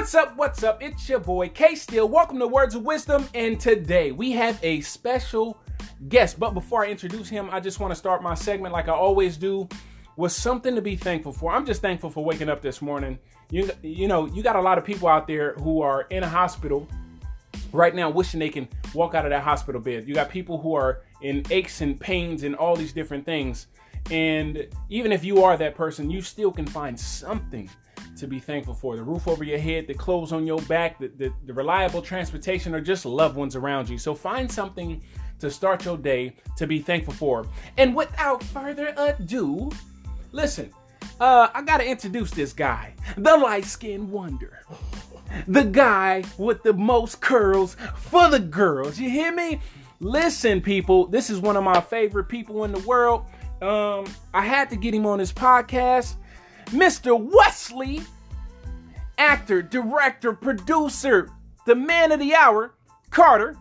What's 0.00 0.14
up? 0.14 0.34
What's 0.34 0.62
up? 0.62 0.82
It's 0.82 1.06
your 1.10 1.18
boy 1.18 1.50
K 1.50 1.74
Still. 1.74 2.08
Welcome 2.08 2.38
to 2.38 2.46
Words 2.46 2.74
of 2.74 2.84
Wisdom, 2.84 3.28
and 3.34 3.60
today 3.60 4.12
we 4.12 4.32
have 4.32 4.58
a 4.62 4.80
special 4.80 5.58
guest. 6.08 6.40
But 6.40 6.54
before 6.54 6.86
I 6.86 6.88
introduce 6.88 7.28
him, 7.28 7.50
I 7.52 7.60
just 7.60 7.80
want 7.80 7.90
to 7.90 7.94
start 7.94 8.22
my 8.22 8.34
segment 8.34 8.72
like 8.72 8.88
I 8.88 8.92
always 8.92 9.36
do 9.36 9.68
with 10.16 10.32
something 10.32 10.74
to 10.74 10.80
be 10.80 10.96
thankful 10.96 11.34
for. 11.34 11.52
I'm 11.52 11.66
just 11.66 11.82
thankful 11.82 12.08
for 12.08 12.24
waking 12.24 12.48
up 12.48 12.62
this 12.62 12.80
morning. 12.80 13.18
You 13.50 13.70
you 13.82 14.08
know, 14.08 14.24
you 14.24 14.42
got 14.42 14.56
a 14.56 14.60
lot 14.62 14.78
of 14.78 14.86
people 14.86 15.06
out 15.06 15.26
there 15.26 15.52
who 15.56 15.82
are 15.82 16.06
in 16.08 16.22
a 16.22 16.28
hospital 16.28 16.88
right 17.70 17.94
now 17.94 18.08
wishing 18.08 18.40
they 18.40 18.48
can 18.48 18.68
walk 18.94 19.14
out 19.14 19.26
of 19.26 19.30
that 19.32 19.42
hospital 19.42 19.82
bed. 19.82 20.08
You 20.08 20.14
got 20.14 20.30
people 20.30 20.58
who 20.58 20.74
are 20.74 21.02
in 21.20 21.44
aches 21.50 21.82
and 21.82 22.00
pains 22.00 22.42
and 22.42 22.56
all 22.56 22.74
these 22.74 22.94
different 22.94 23.26
things. 23.26 23.66
And 24.10 24.66
even 24.88 25.12
if 25.12 25.24
you 25.24 25.44
are 25.44 25.58
that 25.58 25.74
person, 25.74 26.10
you 26.10 26.22
still 26.22 26.52
can 26.52 26.64
find 26.64 26.98
something 26.98 27.68
to 28.20 28.26
be 28.26 28.38
thankful 28.38 28.74
for 28.74 28.96
the 28.96 29.02
roof 29.02 29.26
over 29.26 29.42
your 29.42 29.58
head, 29.58 29.86
the 29.86 29.94
clothes 29.94 30.32
on 30.32 30.46
your 30.46 30.60
back, 30.62 30.98
the, 30.98 31.08
the, 31.08 31.32
the, 31.46 31.52
reliable 31.52 32.00
transportation, 32.00 32.74
or 32.74 32.80
just 32.80 33.04
loved 33.04 33.36
ones 33.36 33.56
around 33.56 33.88
you. 33.88 33.98
So 33.98 34.14
find 34.14 34.50
something 34.50 35.02
to 35.38 35.50
start 35.50 35.84
your 35.84 35.96
day 35.96 36.36
to 36.56 36.66
be 36.66 36.78
thankful 36.78 37.14
for. 37.14 37.46
And 37.78 37.94
without 37.94 38.42
further 38.44 38.94
ado, 38.96 39.70
listen, 40.32 40.70
uh, 41.18 41.48
I 41.52 41.62
gotta 41.62 41.84
introduce 41.84 42.30
this 42.30 42.52
guy, 42.52 42.94
the 43.16 43.36
light 43.36 43.64
skinned 43.64 44.10
wonder. 44.10 44.64
The 45.46 45.64
guy 45.64 46.24
with 46.38 46.62
the 46.62 46.72
most 46.72 47.20
curls 47.20 47.76
for 47.96 48.28
the 48.28 48.40
girls. 48.40 48.98
You 48.98 49.08
hear 49.08 49.32
me? 49.32 49.60
Listen, 50.00 50.60
people, 50.60 51.06
this 51.06 51.30
is 51.30 51.38
one 51.38 51.56
of 51.56 51.62
my 51.62 51.80
favorite 51.80 52.24
people 52.24 52.64
in 52.64 52.72
the 52.72 52.80
world. 52.80 53.26
Um, 53.62 54.06
I 54.34 54.42
had 54.42 54.70
to 54.70 54.76
get 54.76 54.92
him 54.94 55.06
on 55.06 55.18
this 55.18 55.32
podcast. 55.32 56.16
Mr. 56.70 57.18
Wesley, 57.18 58.00
actor, 59.20 59.60
director, 59.60 60.32
producer, 60.32 61.28
the 61.66 61.74
man 61.74 62.10
of 62.10 62.18
the 62.18 62.34
hour, 62.34 62.72
Carter, 63.10 63.54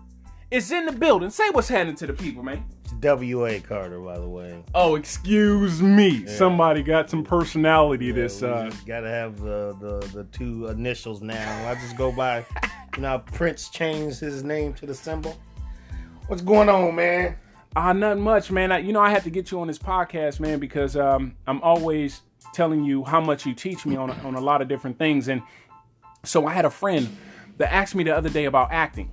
is 0.50 0.72
in 0.72 0.86
the 0.86 0.92
building. 0.92 1.30
Say 1.30 1.50
what's 1.52 1.68
happening 1.68 1.96
to 1.96 2.08
the 2.08 2.14
people, 2.14 2.42
man. 2.42 2.64
It's 2.84 2.94
W.A. 2.94 3.60
Carter, 3.60 4.00
by 4.00 4.18
the 4.18 4.28
way. 4.28 4.64
Oh, 4.74 4.96
excuse 4.96 5.82
me. 5.82 6.24
Yeah. 6.26 6.32
Somebody 6.34 6.82
got 6.82 7.10
some 7.10 7.24
personality. 7.26 8.06
Yeah, 8.06 8.14
this 8.14 8.42
uh, 8.42 8.72
gotta 8.86 9.10
have 9.10 9.40
the, 9.42 9.76
the 9.82 10.00
the 10.14 10.24
two 10.32 10.68
initials 10.68 11.22
now. 11.22 11.70
I 11.70 11.76
just 11.76 11.98
go 11.98 12.12
by. 12.12 12.46
you 12.96 13.02
know, 13.02 13.20
Prince 13.20 13.70
changed 13.70 14.22
his 14.22 14.44
name 14.44 14.74
to 14.76 14.86
the 14.86 14.96
symbol. 14.96 15.38
What's 16.28 16.42
going 16.42 16.70
on, 16.70 16.96
man? 16.96 17.36
Ah, 17.76 17.90
uh, 17.90 17.94
nothing 17.94 18.24
much, 18.24 18.50
man. 18.50 18.72
I, 18.72 18.80
you 18.80 18.94
know, 18.94 19.02
I 19.02 19.10
had 19.10 19.24
to 19.26 19.30
get 19.30 19.52
you 19.52 19.60
on 19.60 19.68
this 19.68 19.78
podcast, 19.78 20.40
man, 20.40 20.60
because 20.60 20.96
um, 20.96 21.36
I'm 21.46 21.62
always 21.62 22.22
telling 22.54 22.84
you 22.84 23.04
how 23.04 23.22
much 23.22 23.46
you 23.46 23.54
teach 23.54 23.86
me 23.86 23.96
on 23.96 24.12
on 24.12 24.36
a 24.36 24.42
lot 24.42 24.62
of 24.62 24.68
different 24.68 24.98
things. 24.98 25.28
And 25.28 25.42
so 26.24 26.46
I 26.46 26.54
had 26.54 26.66
a 26.66 26.70
friend 26.70 27.10
that 27.58 27.74
asked 27.74 27.96
me 27.96 28.04
the 28.04 28.16
other 28.16 28.30
day 28.30 28.46
about 28.46 28.72
acting, 28.72 29.12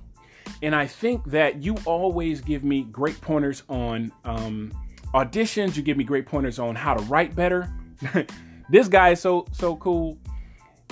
and 0.61 0.75
I 0.75 0.87
think 0.87 1.25
that 1.25 1.63
you 1.63 1.75
always 1.85 2.41
give 2.41 2.63
me 2.63 2.83
great 2.83 3.19
pointers 3.21 3.63
on 3.69 4.11
um, 4.25 4.71
auditions. 5.13 5.75
You 5.75 5.83
give 5.83 5.97
me 5.97 6.03
great 6.03 6.25
pointers 6.25 6.59
on 6.59 6.75
how 6.75 6.93
to 6.93 7.03
write 7.03 7.35
better. 7.35 7.71
this 8.69 8.87
guy 8.87 9.11
is 9.11 9.21
so 9.21 9.45
so 9.51 9.75
cool. 9.77 10.17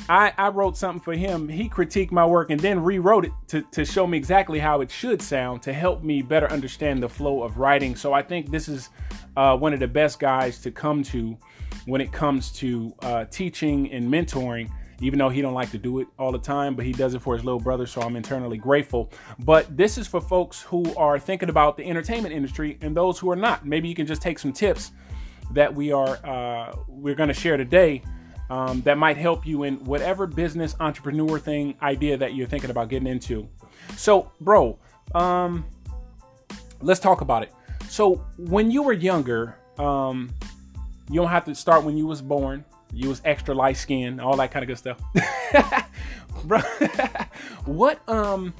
I, 0.07 0.33
I 0.38 0.49
wrote 0.49 0.77
something 0.77 1.01
for 1.01 1.13
him. 1.13 1.49
He 1.49 1.67
critiqued 1.67 2.11
my 2.11 2.25
work 2.25 2.51
and 2.51 2.59
then 2.59 2.79
rewrote 2.83 3.25
it 3.25 3.31
to, 3.47 3.61
to 3.71 3.83
show 3.85 4.05
me 4.05 4.17
exactly 4.17 4.59
how 4.59 4.81
it 4.81 4.91
should 4.91 5.21
sound 5.21 5.63
to 5.63 5.73
help 5.73 6.03
me 6.03 6.21
better 6.21 6.51
understand 6.51 7.01
the 7.01 7.09
flow 7.09 7.41
of 7.41 7.57
writing. 7.57 7.95
So 7.95 8.13
I 8.13 8.21
think 8.21 8.51
this 8.51 8.67
is 8.67 8.89
uh, 9.35 9.57
one 9.57 9.73
of 9.73 9.79
the 9.79 9.88
best 9.88 10.19
guys 10.19 10.59
to 10.59 10.71
come 10.71 11.01
to 11.03 11.38
when 11.86 12.02
it 12.02 12.11
comes 12.11 12.52
to 12.53 12.94
uh, 13.02 13.25
teaching 13.25 13.91
and 13.91 14.11
mentoring 14.11 14.69
even 15.02 15.19
though 15.19 15.30
he 15.30 15.41
don't 15.41 15.53
like 15.53 15.72
to 15.72 15.78
do 15.78 16.00
it 16.00 16.08
all 16.17 16.31
the 16.31 16.39
time 16.39 16.75
but 16.75 16.85
he 16.85 16.91
does 16.91 17.13
it 17.13 17.22
for 17.22 17.35
his 17.35 17.44
little 17.44 17.59
brother 17.59 17.85
so 17.85 18.01
i'm 18.01 18.16
internally 18.16 18.57
grateful. 18.57 19.12
But 19.40 19.75
this 19.75 19.97
is 19.97 20.07
for 20.07 20.22
folks 20.22 20.62
who 20.62 20.95
are 20.95 21.19
thinking 21.19 21.50
about 21.50 21.78
the 21.78 21.85
entertainment 21.85 22.34
industry 22.34 22.78
and 22.81 22.95
those 22.95 23.19
who 23.19 23.29
are 23.31 23.35
not. 23.35 23.66
Maybe 23.66 23.88
you 23.88 23.95
can 23.95 24.06
just 24.06 24.22
take 24.22 24.40
some 24.40 24.53
tips 24.53 24.91
that 25.51 25.74
we 25.74 25.91
are 25.91 26.19
uh, 26.25 26.75
we're 26.88 27.16
going 27.16 27.29
to 27.29 27.34
share 27.34 27.57
today 27.57 28.01
um, 28.50 28.81
that 28.81 28.97
might 28.97 29.18
help 29.18 29.45
you 29.45 29.63
in 29.63 29.84
whatever 29.84 30.28
business 30.28 30.75
entrepreneur 30.79 31.40
thing 31.40 31.75
idea 31.81 32.18
that 32.18 32.35
you're 32.35 32.47
thinking 32.47 32.69
about 32.69 32.90
getting 32.90 33.07
into. 33.07 33.47
So 33.95 34.31
bro 34.41 34.79
um, 35.13 35.66
let's 36.81 37.00
talk 37.00 37.22
about 37.22 37.44
it. 37.44 37.53
So 37.90 38.25
when 38.38 38.72
you 38.72 38.81
were 38.81 38.94
younger 38.94 39.57
um, 39.78 40.34
you 41.09 41.19
don't 41.19 41.29
have 41.29 41.45
to 41.45 41.55
start 41.55 41.83
when 41.83 41.97
you 41.97 42.05
was 42.07 42.21
born. 42.21 42.66
You 42.93 43.09
was 43.09 43.21
extra 43.25 43.53
light 43.53 43.77
skin, 43.77 44.19
all 44.19 44.38
that 44.38 44.51
kind 44.51 44.63
of 44.63 44.67
good 44.67 44.77
stuff. 44.77 45.01
Bro, 46.45 46.59
what 47.66 48.07
um 48.07 48.53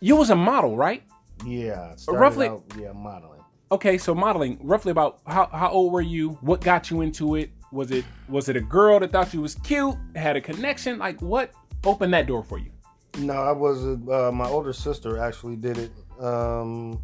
you 0.00 0.16
was 0.16 0.30
a 0.30 0.36
model, 0.36 0.76
right? 0.76 1.02
Yeah, 1.44 1.94
roughly 2.08 2.48
out, 2.48 2.64
yeah, 2.78 2.92
modeling. 2.92 3.40
Okay, 3.72 3.98
so 3.98 4.14
modeling, 4.14 4.58
roughly 4.62 4.90
about 4.90 5.20
how 5.26 5.46
how 5.46 5.70
old 5.70 5.92
were 5.92 6.00
you? 6.00 6.30
What 6.42 6.60
got 6.60 6.90
you 6.90 7.00
into 7.00 7.36
it? 7.36 7.50
Was 7.72 7.90
it 7.90 8.04
was 8.28 8.48
it 8.48 8.56
a 8.56 8.60
girl 8.60 9.00
that 9.00 9.12
thought 9.12 9.32
you 9.32 9.40
was 9.40 9.54
cute, 9.56 9.96
had 10.14 10.36
a 10.36 10.40
connection? 10.40 10.98
Like 10.98 11.20
what 11.20 11.52
opened 11.84 12.12
that 12.14 12.26
door 12.26 12.42
for 12.42 12.58
you? 12.58 12.70
No, 13.18 13.34
I 13.34 13.52
was 13.52 13.84
uh, 13.84 14.30
my 14.32 14.46
older 14.48 14.72
sister 14.72 15.18
actually 15.18 15.56
did 15.56 15.78
it. 15.78 15.92
Um 16.20 17.00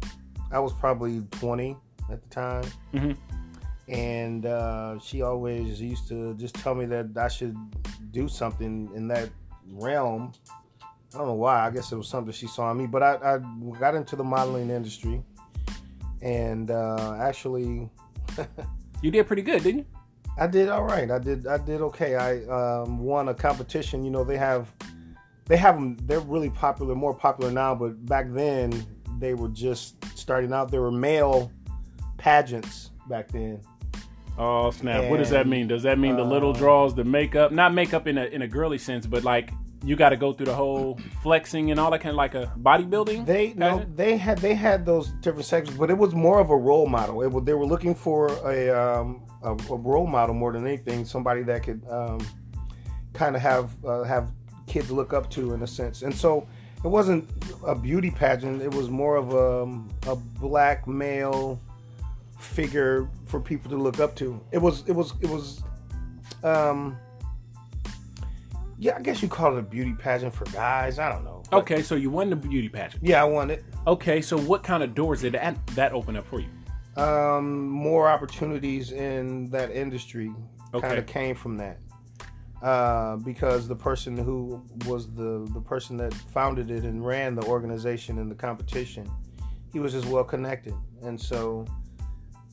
I 0.51 0.59
was 0.59 0.71
probably 0.73 1.21
20 1.31 1.75
at 2.09 2.21
the 2.21 2.29
time. 2.29 2.63
Mm-hmm 2.93 3.37
and 3.87 4.45
uh, 4.45 4.99
she 4.99 5.21
always 5.21 5.81
used 5.81 6.07
to 6.09 6.33
just 6.35 6.55
tell 6.55 6.75
me 6.75 6.85
that 6.85 7.17
I 7.17 7.27
should 7.27 7.55
do 8.11 8.27
something 8.27 8.89
in 8.93 9.07
that 9.07 9.29
realm. 9.71 10.33
I 11.13 11.17
don't 11.17 11.27
know 11.27 11.33
why. 11.33 11.65
I 11.65 11.71
guess 11.71 11.91
it 11.91 11.95
was 11.95 12.09
something 12.09 12.33
she 12.33 12.47
saw 12.47 12.71
in 12.71 12.77
me, 12.77 12.87
but 12.87 13.01
I, 13.01 13.35
I 13.35 13.39
got 13.79 13.95
into 13.95 14.17
the 14.17 14.25
modeling 14.25 14.69
industry, 14.69 15.23
and 16.21 16.69
uh, 16.69 17.17
actually, 17.19 17.89
you 19.01 19.11
did 19.11 19.25
pretty 19.25 19.41
good, 19.41 19.63
didn't 19.63 19.79
you? 19.79 19.85
I 20.37 20.47
did 20.47 20.67
all 20.69 20.83
right. 20.83 21.09
I 21.09 21.17
did. 21.17 21.47
I 21.47 21.57
did 21.57 21.81
okay. 21.81 22.15
I 22.15 22.43
um, 22.43 22.99
won 22.99 23.29
a 23.29 23.33
competition. 23.33 24.03
You 24.03 24.11
know, 24.11 24.23
they 24.23 24.37
have, 24.37 24.71
they 25.45 25.57
have 25.57 25.75
them. 25.75 25.95
They're 26.03 26.19
really 26.19 26.49
popular, 26.49 26.93
more 26.93 27.13
popular 27.13 27.51
now, 27.51 27.73
but 27.73 28.05
back 28.05 28.27
then 28.29 28.85
they 29.17 29.33
were 29.33 29.47
just 29.47 29.95
starting 30.15 30.51
out. 30.51 30.69
There 30.69 30.81
were 30.81 30.91
male 30.91 31.51
pageants 32.17 32.91
back 33.07 33.29
then 33.29 33.61
Oh 34.37 34.71
snap! 34.71 35.01
And, 35.01 35.09
what 35.09 35.17
does 35.17 35.31
that 35.31 35.47
mean? 35.47 35.67
Does 35.67 35.83
that 35.83 35.97
mean 35.97 36.13
uh, 36.13 36.17
the 36.17 36.23
little 36.23 36.51
uh, 36.51 36.57
draws, 36.57 36.93
the 36.93 37.03
makeup? 37.03 37.51
Not 37.51 37.73
makeup 37.73 38.07
in 38.07 38.17
a 38.17 38.25
in 38.25 38.43
a 38.43 38.47
girly 38.47 38.77
sense, 38.77 39.05
but 39.05 39.23
like 39.23 39.51
you 39.83 39.95
got 39.95 40.09
to 40.09 40.17
go 40.17 40.33
through 40.33 40.47
the 40.47 40.53
whole 40.53 40.99
flexing 41.21 41.71
and 41.71 41.79
all 41.79 41.91
that 41.91 42.01
kind 42.01 42.11
of 42.11 42.17
like 42.17 42.35
a 42.35 42.51
bodybuilding. 42.59 43.25
They 43.25 43.53
no, 43.53 43.85
they 43.95 44.17
had 44.17 44.37
they 44.39 44.53
had 44.53 44.85
those 44.85 45.09
different 45.21 45.45
sections, 45.45 45.77
but 45.77 45.89
it 45.89 45.97
was 45.97 46.13
more 46.13 46.39
of 46.39 46.49
a 46.49 46.57
role 46.57 46.87
model. 46.87 47.21
It 47.21 47.45
they 47.45 47.53
were 47.53 47.65
looking 47.65 47.95
for 47.95 48.27
a, 48.49 48.69
um, 48.69 49.25
a, 49.43 49.51
a 49.51 49.77
role 49.77 50.07
model 50.07 50.35
more 50.35 50.51
than 50.51 50.65
anything, 50.65 51.05
somebody 51.05 51.43
that 51.43 51.63
could 51.63 51.81
um, 51.89 52.25
kind 53.13 53.35
of 53.35 53.41
have 53.41 53.71
uh, 53.85 54.03
have 54.03 54.31
kids 54.67 54.91
look 54.91 55.13
up 55.13 55.29
to 55.31 55.53
in 55.53 55.61
a 55.63 55.67
sense. 55.67 56.01
And 56.01 56.13
so 56.13 56.47
it 56.83 56.87
wasn't 56.87 57.27
a 57.65 57.73
beauty 57.73 58.11
pageant. 58.11 58.61
It 58.61 58.73
was 58.73 58.89
more 58.89 59.15
of 59.15 59.33
a, 59.33 59.63
um, 59.63 59.89
a 60.05 60.15
black 60.15 60.87
male 60.87 61.59
figure 62.37 63.09
for 63.25 63.39
people 63.39 63.69
to 63.71 63.77
look 63.77 63.99
up 63.99 64.15
to. 64.17 64.41
It 64.51 64.59
was 64.59 64.83
it 64.87 64.93
was 64.93 65.13
it 65.21 65.29
was 65.29 65.63
um 66.43 66.97
yeah, 68.79 68.95
I 68.95 69.01
guess 69.01 69.23
you 69.23 69.27
call 69.27 69.55
it 69.55 69.59
a 69.59 69.63
beauty 69.63 69.93
pageant 69.93 70.33
for 70.33 70.45
guys. 70.45 70.99
I 70.99 71.09
don't 71.09 71.23
know. 71.23 71.41
But, 71.49 71.57
okay, 71.57 71.81
so 71.81 71.95
you 71.95 72.09
won 72.09 72.29
the 72.29 72.35
beauty 72.35 72.69
pageant. 72.69 73.03
Yeah, 73.03 73.21
I 73.21 73.25
won 73.25 73.49
it. 73.49 73.65
Okay, 73.87 74.21
so 74.21 74.37
what 74.37 74.63
kind 74.63 74.83
of 74.83 74.93
doors 74.93 75.21
did 75.21 75.33
that 75.33 75.65
that 75.67 75.93
open 75.93 76.15
up 76.15 76.27
for 76.27 76.39
you? 76.39 76.49
Um, 76.95 77.67
more 77.67 78.07
opportunities 78.07 78.91
in 78.91 79.49
that 79.51 79.71
industry 79.71 80.31
okay. 80.73 80.87
kind 80.87 80.99
of 80.99 81.05
came 81.05 81.35
from 81.35 81.57
that. 81.57 81.79
Uh, 82.61 83.17
because 83.17 83.67
the 83.67 83.75
person 83.75 84.17
who 84.17 84.63
was 84.87 85.13
the 85.13 85.47
the 85.53 85.61
person 85.61 85.95
that 85.97 86.13
founded 86.13 86.71
it 86.71 86.83
and 86.83 87.05
ran 87.05 87.35
the 87.35 87.45
organization 87.45 88.17
and 88.17 88.31
the 88.31 88.35
competition, 88.35 89.09
he 89.71 89.79
was 89.79 89.93
just 89.93 90.07
well 90.07 90.23
connected, 90.23 90.73
and 91.03 91.19
so 91.19 91.65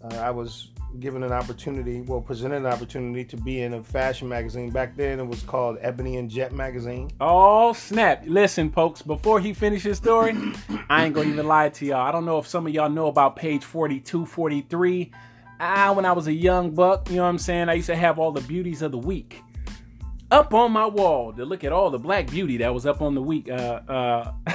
uh, 0.04 0.16
I 0.16 0.30
was 0.30 0.68
given 1.00 1.22
an 1.22 1.32
opportunity, 1.32 2.02
well, 2.02 2.20
presented 2.20 2.58
an 2.58 2.66
opportunity 2.66 3.24
to 3.24 3.36
be 3.36 3.62
in 3.62 3.74
a 3.74 3.82
fashion 3.82 4.28
magazine. 4.28 4.70
Back 4.70 4.96
then, 4.96 5.18
it 5.18 5.26
was 5.26 5.42
called 5.42 5.78
Ebony 5.80 6.16
and 6.16 6.30
Jet 6.30 6.52
magazine. 6.52 7.10
Oh 7.20 7.72
snap! 7.72 8.22
Listen, 8.26 8.70
folks, 8.70 9.02
before 9.02 9.40
he 9.40 9.52
finishes 9.52 9.84
his 9.84 9.98
story, 9.98 10.36
I 10.88 11.04
ain't 11.04 11.14
gonna 11.14 11.30
even 11.30 11.46
lie 11.46 11.70
to 11.70 11.86
y'all. 11.86 12.06
I 12.06 12.12
don't 12.12 12.24
know 12.24 12.38
if 12.38 12.46
some 12.46 12.66
of 12.66 12.72
y'all 12.72 12.90
know 12.90 13.06
about 13.06 13.36
page 13.36 13.64
42, 13.64 14.26
43. 14.26 15.12
Ah, 15.60 15.92
when 15.92 16.04
I 16.04 16.12
was 16.12 16.26
a 16.26 16.32
young 16.32 16.72
buck, 16.72 17.08
you 17.08 17.16
know 17.16 17.22
what 17.22 17.28
I'm 17.28 17.38
saying? 17.38 17.68
I 17.68 17.74
used 17.74 17.86
to 17.86 17.96
have 17.96 18.18
all 18.18 18.32
the 18.32 18.40
beauties 18.42 18.82
of 18.82 18.92
the 18.92 18.98
week 18.98 19.40
up 20.34 20.52
on 20.52 20.72
my 20.72 20.84
wall 20.84 21.32
to 21.32 21.44
look 21.44 21.62
at 21.62 21.72
all 21.72 21.90
the 21.90 21.98
black 21.98 22.28
beauty 22.28 22.56
that 22.56 22.74
was 22.74 22.86
up 22.86 23.00
on 23.00 23.14
the 23.14 23.22
week. 23.22 23.48
Uh, 23.48 23.80
uh, 23.88 24.32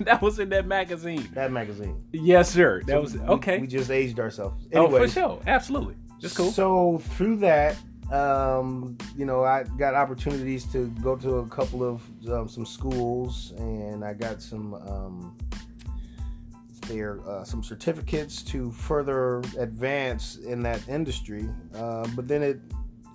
that 0.00 0.20
was 0.20 0.38
in 0.38 0.50
that 0.50 0.66
magazine. 0.66 1.26
That 1.32 1.50
magazine. 1.50 2.04
Yes, 2.12 2.50
sir. 2.50 2.82
That 2.86 2.92
so 2.92 3.00
was 3.00 3.16
okay. 3.16 3.58
We 3.58 3.66
just 3.66 3.90
aged 3.90 4.20
ourselves. 4.20 4.68
Oh, 4.74 4.90
for 4.90 5.08
sure, 5.08 5.40
absolutely. 5.46 5.96
Just 6.20 6.36
cool. 6.36 6.52
So 6.52 6.98
through 7.16 7.36
that, 7.36 7.76
um, 8.12 8.98
you 9.16 9.24
know, 9.24 9.42
I 9.42 9.64
got 9.78 9.94
opportunities 9.94 10.70
to 10.72 10.88
go 11.02 11.16
to 11.16 11.38
a 11.38 11.48
couple 11.48 11.82
of 11.82 12.02
um, 12.30 12.46
some 12.46 12.66
schools, 12.66 13.54
and 13.56 14.04
I 14.04 14.12
got 14.12 14.42
some 14.42 14.74
um, 14.74 15.38
there 16.88 17.20
uh, 17.26 17.42
some 17.42 17.62
certificates 17.62 18.42
to 18.42 18.70
further 18.72 19.38
advance 19.58 20.36
in 20.36 20.62
that 20.64 20.86
industry. 20.88 21.48
Uh, 21.74 22.06
but 22.14 22.28
then 22.28 22.42
it 22.42 22.60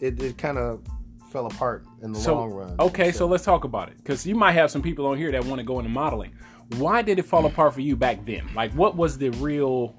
it, 0.02 0.22
it 0.22 0.38
kind 0.40 0.58
of 0.58 0.82
fell 1.30 1.46
apart 1.46 1.86
in 2.02 2.12
the 2.12 2.20
So, 2.20 2.36
long 2.36 2.52
run. 2.52 2.76
Okay, 2.80 3.12
so 3.12 3.28
let's 3.28 3.44
talk 3.44 3.64
about 3.64 3.90
it 3.90 3.98
because 3.98 4.26
you 4.26 4.36
might 4.36 4.54
have 4.54 4.72
some 4.72 4.82
people 4.82 5.06
on 5.08 5.18
here 5.18 5.32
that 5.32 5.44
want 5.46 5.60
to 5.60 5.66
go 5.66 5.80
into 5.80 5.92
modeling. 5.92 6.34
Why 6.78 7.02
did 7.02 7.20
it 7.20 7.24
fall 7.24 7.46
apart 7.46 7.74
for 7.74 7.82
you 7.82 7.96
back 7.96 8.26
then? 8.26 8.50
Like, 8.54 8.72
what 8.74 8.96
was 8.96 9.18
the 9.18 9.30
real? 9.32 9.96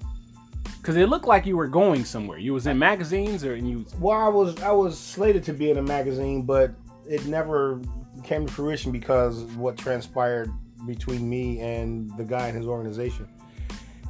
Because 0.77 0.95
it 0.95 1.09
looked 1.09 1.27
like 1.27 1.45
you 1.45 1.57
were 1.57 1.67
going 1.67 2.05
somewhere. 2.05 2.37
You 2.37 2.53
was 2.53 2.67
in 2.67 2.77
magazines, 2.77 3.43
or 3.43 3.55
and 3.55 3.69
you. 3.69 3.85
Well, 3.99 4.17
I 4.17 4.27
was 4.27 4.61
I 4.61 4.71
was 4.71 4.97
slated 4.97 5.43
to 5.45 5.53
be 5.53 5.71
in 5.71 5.77
a 5.77 5.81
magazine, 5.81 6.43
but 6.43 6.73
it 7.07 7.25
never 7.25 7.81
came 8.23 8.45
to 8.45 8.53
fruition 8.53 8.91
because 8.91 9.43
what 9.55 9.77
transpired 9.77 10.51
between 10.85 11.29
me 11.29 11.59
and 11.59 12.15
the 12.17 12.23
guy 12.23 12.47
in 12.47 12.55
his 12.55 12.67
organization. 12.67 13.27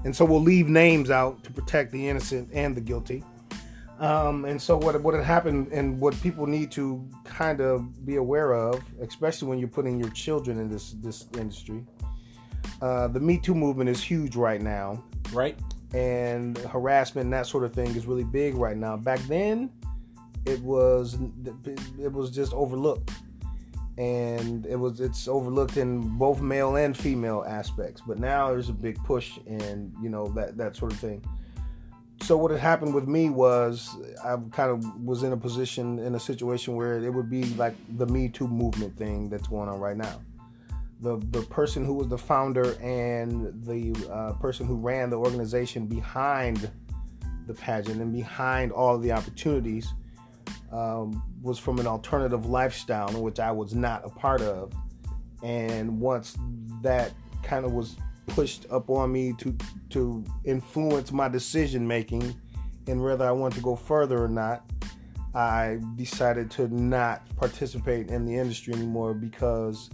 And 0.05 0.15
so 0.15 0.23
we'll 0.23 0.41
leave 0.41 0.69
names 0.69 1.09
out 1.11 1.43
to 1.43 1.51
protect 1.51 1.91
the 1.91 2.07
innocent 2.07 2.49
and 2.53 2.75
the 2.75 2.81
guilty. 2.81 3.23
Um, 3.99 4.45
and 4.45 4.61
so 4.61 4.77
what 4.77 5.01
what 5.01 5.13
had 5.13 5.25
happened 5.25 5.69
and 5.73 5.99
what 5.99 6.19
people 6.21 6.47
need 6.47 6.71
to 6.71 7.05
kind 7.25 7.59
of 7.59 8.05
be 8.05 8.15
aware 8.15 8.53
of, 8.53 8.81
especially 9.01 9.49
when 9.49 9.59
you're 9.59 9.67
putting 9.67 9.99
your 9.99 10.09
children 10.11 10.57
in 10.59 10.69
this 10.69 10.93
this 11.01 11.25
industry. 11.37 11.85
Uh, 12.81 13.07
the 13.09 13.19
Me 13.19 13.37
Too 13.37 13.53
movement 13.55 13.89
is 13.89 14.01
huge 14.01 14.35
right 14.37 14.61
now 14.61 15.03
Right. 15.33 15.59
and 15.93 16.57
harassment 16.59 17.25
and 17.25 17.33
that 17.33 17.45
sort 17.45 17.63
of 17.65 17.73
thing 17.73 17.87
is 17.95 18.05
really 18.05 18.23
big 18.23 18.55
right 18.55 18.77
now. 18.77 18.95
Back 18.95 19.19
then, 19.27 19.69
it 20.45 20.61
was 20.61 21.17
it 21.99 22.11
was 22.13 22.31
just 22.31 22.53
overlooked, 22.53 23.11
and 23.97 24.65
it 24.65 24.77
was 24.77 25.01
it's 25.01 25.27
overlooked 25.27 25.75
in 25.75 26.17
both 26.17 26.39
male 26.39 26.77
and 26.77 26.95
female 26.95 27.43
aspects. 27.45 28.01
But 28.07 28.17
now 28.17 28.49
there's 28.49 28.69
a 28.69 28.73
big 28.73 28.95
push, 29.03 29.39
and 29.45 29.93
you 30.01 30.09
know 30.09 30.27
that 30.29 30.57
that 30.57 30.77
sort 30.77 30.93
of 30.93 30.99
thing. 30.99 31.21
So 32.21 32.37
what 32.37 32.51
had 32.51 32.59
happened 32.59 32.93
with 32.93 33.07
me 33.07 33.29
was 33.29 33.95
I 34.23 34.37
kind 34.51 34.71
of 34.71 35.01
was 35.01 35.23
in 35.23 35.31
a 35.31 35.37
position 35.37 35.99
in 35.99 36.15
a 36.15 36.19
situation 36.19 36.75
where 36.75 37.03
it 37.03 37.13
would 37.13 37.29
be 37.29 37.45
like 37.55 37.75
the 37.97 38.05
Me 38.05 38.29
Too 38.29 38.47
movement 38.47 38.97
thing 38.97 39.29
that's 39.29 39.47
going 39.47 39.69
on 39.69 39.79
right 39.79 39.97
now 39.97 40.19
the 41.01 41.17
the 41.31 41.41
person 41.43 41.85
who 41.85 41.93
was 41.93 42.07
the 42.07 42.17
founder 42.17 42.73
and 42.81 43.63
the 43.65 43.95
uh, 44.11 44.33
person 44.33 44.65
who 44.65 44.75
ran 44.75 45.09
the 45.09 45.15
organization 45.15 45.85
behind 45.85 46.69
the 47.47 47.53
pageant 47.53 48.01
and 48.01 48.13
behind 48.13 48.71
all 48.71 48.97
the 48.97 49.11
opportunities 49.11 49.93
um, 50.71 51.23
was 51.41 51.57
from 51.57 51.79
an 51.79 51.87
alternative 51.87 52.45
lifestyle 52.45 53.09
in 53.09 53.21
which 53.21 53.39
I 53.39 53.51
was 53.51 53.73
not 53.73 54.05
a 54.05 54.09
part 54.09 54.41
of. 54.41 54.71
And 55.41 55.99
once 55.99 56.37
that 56.83 57.11
kind 57.43 57.65
of 57.65 57.71
was 57.71 57.95
pushed 58.29 58.65
up 58.71 58.89
on 58.89 59.11
me 59.11 59.33
to 59.33 59.55
to 59.89 60.23
influence 60.45 61.11
my 61.11 61.27
decision 61.27 61.87
making 61.87 62.35
and 62.87 63.03
whether 63.03 63.25
I 63.25 63.31
want 63.31 63.53
to 63.55 63.61
go 63.61 63.75
further 63.75 64.23
or 64.23 64.27
not, 64.27 64.69
I 65.35 65.79
decided 65.95 66.49
to 66.51 66.67
not 66.73 67.21
participate 67.37 68.09
in 68.09 68.25
the 68.25 68.35
industry 68.35 68.73
anymore 68.73 69.13
because 69.13 69.89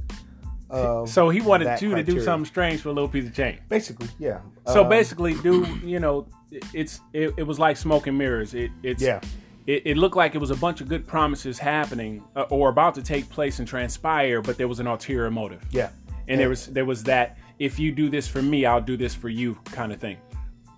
So 1.07 1.29
he 1.29 1.41
wanted 1.41 1.81
you 1.81 1.95
to 1.95 2.03
do 2.03 2.19
something 2.21 2.45
strange 2.45 2.81
for 2.81 2.89
a 2.89 2.93
little 2.93 3.09
piece 3.09 3.25
of 3.27 3.33
change. 3.33 3.59
Basically, 3.69 4.07
yeah. 4.19 4.39
So 4.67 4.83
Um, 4.83 4.89
basically, 4.89 5.35
do 5.35 5.65
you 5.83 5.99
know? 5.99 6.27
It's 6.73 7.01
it, 7.13 7.33
it 7.37 7.43
was 7.43 7.59
like 7.59 7.75
smoke 7.77 8.07
and 8.07 8.17
mirrors. 8.17 8.53
It 8.53 8.71
it's 8.81 9.01
yeah, 9.01 9.19
it, 9.67 9.81
it 9.85 9.97
looked 9.97 10.15
like 10.15 10.35
it 10.35 10.39
was 10.39 10.51
a 10.51 10.55
bunch 10.55 10.79
of 10.81 10.87
good 10.87 11.05
promises 11.05 11.59
happening 11.59 12.23
uh, 12.35 12.43
or 12.49 12.69
about 12.69 12.95
to 12.95 13.01
take 13.01 13.29
place 13.29 13.59
and 13.59 13.67
transpire, 13.67 14.41
but 14.41 14.57
there 14.57 14.67
was 14.67 14.79
an 14.79 14.87
ulterior 14.87 15.29
motive. 15.31 15.63
yeah. 15.71 15.89
And 16.27 16.39
there 16.39 16.49
was 16.49 16.67
there 16.67 16.85
was 16.85 17.03
that 17.03 17.37
if 17.59 17.79
you 17.79 17.91
do 17.91 18.09
this 18.09 18.27
for 18.27 18.41
me, 18.41 18.65
I'll 18.65 18.81
do 18.81 18.97
this 18.97 19.13
for 19.15 19.29
you 19.29 19.55
kind 19.65 19.91
of 19.91 19.99
thing. 19.99 20.17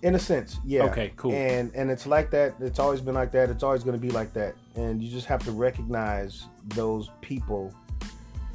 In 0.04 0.14
a 0.14 0.20
sense, 0.20 0.60
yeah. 0.64 0.84
Okay, 0.84 1.12
cool. 1.16 1.34
And 1.34 1.72
and 1.74 1.90
it's 1.90 2.06
like 2.06 2.30
that. 2.32 2.56
It's 2.60 2.78
always 2.78 3.02
been 3.02 3.16
like 3.16 3.32
that. 3.32 3.50
It's 3.50 3.64
always 3.64 3.84
going 3.84 4.00
to 4.00 4.02
be 4.02 4.12
like 4.12 4.32
that. 4.34 4.56
And 4.76 5.02
you 5.02 5.10
just 5.10 5.26
have 5.26 5.44
to 5.46 5.52
recognize 5.52 6.46
those 6.76 7.10
people 7.22 7.74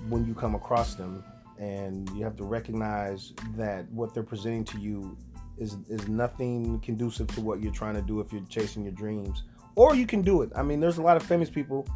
when 0.09 0.25
you 0.25 0.35
come 0.35 0.55
across 0.55 0.95
them, 0.95 1.25
and 1.59 2.09
you 2.11 2.23
have 2.23 2.37
to 2.37 2.45
recognize 2.45 3.33
that 3.57 3.91
what 3.91 4.15
they're 4.15 4.23
presenting 4.23 4.65
to 4.67 4.79
you 4.79 5.17
is 5.59 5.79
is 5.89 6.07
nothing 6.07 6.79
conducive 6.81 7.27
to 7.35 7.41
what 7.41 7.61
you're 7.61 7.73
trying 7.73 7.95
to 7.95 8.03
do 8.03 8.21
if 8.21 8.33
you're 8.33 8.45
chasing 8.49 8.85
your 8.85 8.93
dreams. 8.93 9.43
Or 9.75 9.97
you 9.97 10.07
can 10.07 10.23
do 10.23 10.43
it. 10.43 10.53
I 10.55 10.63
mean, 10.63 10.81
there's 10.81 10.99
a 10.99 11.03
lot 11.03 11.17
of 11.17 11.23
famous 11.23 11.51
people 11.51 11.89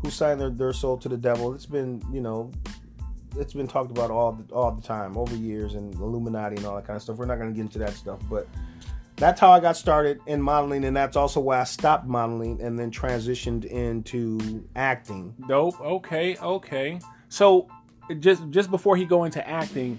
who 0.00 0.10
sign 0.10 0.38
their, 0.38 0.50
their 0.50 0.72
soul 0.72 0.96
to 0.98 1.08
the 1.08 1.16
devil. 1.16 1.52
It's 1.54 1.66
been, 1.66 2.02
you 2.12 2.20
know, 2.20 2.50
it's 3.38 3.54
been 3.54 3.68
talked 3.68 3.90
about 3.90 4.10
all 4.10 4.32
the, 4.32 4.54
all 4.54 4.72
the 4.72 4.82
time 4.82 5.16
over 5.16 5.34
years 5.34 5.74
and 5.74 5.94
Illuminati 5.94 6.56
and 6.56 6.66
all 6.66 6.76
that 6.76 6.86
kind 6.86 6.96
of 6.96 7.02
stuff. 7.02 7.16
We're 7.16 7.26
not 7.26 7.38
going 7.38 7.50
to 7.50 7.54
get 7.54 7.62
into 7.62 7.78
that 7.78 7.94
stuff, 7.94 8.20
but 8.28 8.46
that's 9.16 9.40
how 9.40 9.50
I 9.50 9.60
got 9.60 9.76
started 9.76 10.20
in 10.26 10.40
modeling, 10.42 10.84
and 10.84 10.96
that's 10.96 11.16
also 11.16 11.40
why 11.40 11.60
I 11.60 11.64
stopped 11.64 12.06
modeling 12.06 12.60
and 12.60 12.78
then 12.78 12.90
transitioned 12.90 13.64
into 13.64 14.68
acting. 14.76 15.34
Dope. 15.48 15.80
Okay. 15.80 16.36
Okay. 16.36 17.00
So 17.28 17.68
just 18.20 18.48
just 18.50 18.70
before 18.70 18.96
he 18.96 19.04
go 19.04 19.24
into 19.24 19.46
acting, 19.48 19.98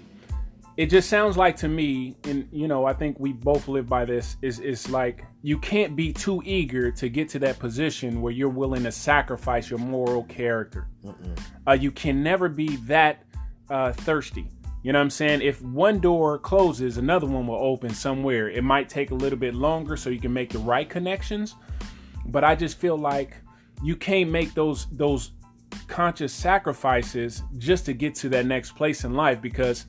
it 0.76 0.86
just 0.86 1.08
sounds 1.08 1.36
like 1.36 1.56
to 1.56 1.68
me, 1.68 2.14
and 2.24 2.48
you 2.52 2.68
know, 2.68 2.84
I 2.84 2.92
think 2.92 3.18
we 3.18 3.32
both 3.32 3.66
live 3.66 3.88
by 3.88 4.04
this. 4.04 4.36
Is 4.40 4.60
is 4.60 4.88
like 4.88 5.24
you 5.42 5.58
can't 5.58 5.96
be 5.96 6.12
too 6.12 6.40
eager 6.44 6.92
to 6.92 7.08
get 7.08 7.28
to 7.30 7.40
that 7.40 7.58
position 7.58 8.22
where 8.22 8.32
you're 8.32 8.48
willing 8.48 8.84
to 8.84 8.92
sacrifice 8.92 9.68
your 9.68 9.80
moral 9.80 10.22
character. 10.24 10.86
Uh, 11.66 11.72
you 11.72 11.90
can 11.90 12.22
never 12.22 12.48
be 12.48 12.76
that 12.76 13.24
uh, 13.70 13.92
thirsty. 13.92 14.46
You 14.82 14.92
know 14.92 15.00
what 15.00 15.04
I'm 15.04 15.10
saying? 15.10 15.42
If 15.42 15.60
one 15.62 15.98
door 15.98 16.38
closes, 16.38 16.98
another 16.98 17.26
one 17.26 17.46
will 17.46 17.56
open 17.56 17.90
somewhere. 17.90 18.48
It 18.48 18.62
might 18.62 18.88
take 18.88 19.10
a 19.10 19.14
little 19.14 19.38
bit 19.38 19.54
longer 19.54 19.96
so 19.96 20.08
you 20.08 20.20
can 20.20 20.32
make 20.32 20.50
the 20.50 20.60
right 20.60 20.88
connections, 20.88 21.56
but 22.26 22.44
I 22.44 22.54
just 22.54 22.78
feel 22.78 22.96
like 22.96 23.36
you 23.82 23.96
can't 23.96 24.30
make 24.30 24.54
those 24.54 24.86
those 24.92 25.32
conscious 25.86 26.32
sacrifices 26.32 27.42
just 27.58 27.84
to 27.86 27.92
get 27.92 28.14
to 28.14 28.28
that 28.30 28.46
next 28.46 28.72
place 28.72 29.04
in 29.04 29.14
life 29.14 29.40
because 29.40 29.86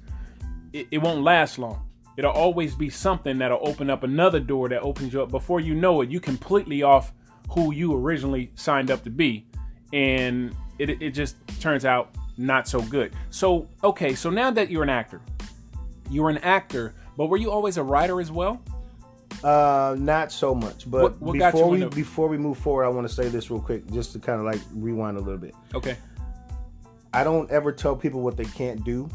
it, 0.73 0.87
it 0.91 0.97
won't 0.97 1.23
last 1.23 1.59
long. 1.59 1.85
It'll 2.17 2.31
always 2.31 2.75
be 2.75 2.89
something 2.89 3.37
that'll 3.37 3.65
open 3.65 3.89
up 3.89 4.03
another 4.03 4.39
door 4.39 4.67
that 4.69 4.81
opens 4.81 5.13
you 5.13 5.21
up. 5.21 5.29
Before 5.29 5.59
you 5.59 5.73
know 5.73 6.01
it, 6.01 6.09
you 6.09 6.19
completely 6.19 6.83
off 6.83 7.13
who 7.51 7.73
you 7.73 7.95
originally 7.95 8.51
signed 8.55 8.91
up 8.91 9.03
to 9.03 9.09
be, 9.09 9.45
and 9.93 10.53
it 10.79 11.01
it 11.01 11.11
just 11.11 11.35
turns 11.59 11.85
out 11.85 12.15
not 12.39 12.67
so 12.67 12.81
good. 12.81 13.13
So 13.29 13.67
okay, 13.83 14.15
so 14.15 14.29
now 14.29 14.49
that 14.51 14.71
you're 14.71 14.83
an 14.83 14.89
actor, 14.89 15.21
you're 16.09 16.29
an 16.29 16.37
actor, 16.39 16.95
but 17.17 17.27
were 17.27 17.37
you 17.37 17.51
always 17.51 17.77
a 17.77 17.83
writer 17.83 18.19
as 18.21 18.31
well? 18.31 18.61
Uh, 19.43 19.95
not 19.99 20.31
so 20.31 20.55
much, 20.55 20.89
but 20.89 21.01
What- 21.03 21.21
what 21.21 21.33
before 21.33 21.69
we 21.69 21.81
into- 21.83 21.95
before 21.95 22.27
we 22.27 22.37
move 22.37 22.57
forward, 22.57 22.85
I 22.85 22.89
want 22.89 23.07
to 23.07 23.13
say 23.13 23.27
this 23.29 23.51
real 23.51 23.61
quick, 23.61 23.85
just 23.91 24.13
to 24.13 24.19
kind 24.19 24.39
of 24.39 24.45
like 24.45 24.61
rewind 24.73 25.17
a 25.17 25.21
little 25.21 25.37
bit. 25.39 25.53
Okay. 25.75 25.97
I 27.13 27.23
don't 27.23 27.49
ever 27.51 27.71
tell 27.71 27.95
people 27.95 28.21
what 28.21 28.37
they 28.37 28.45
can't 28.45 28.83
do. 28.83 29.09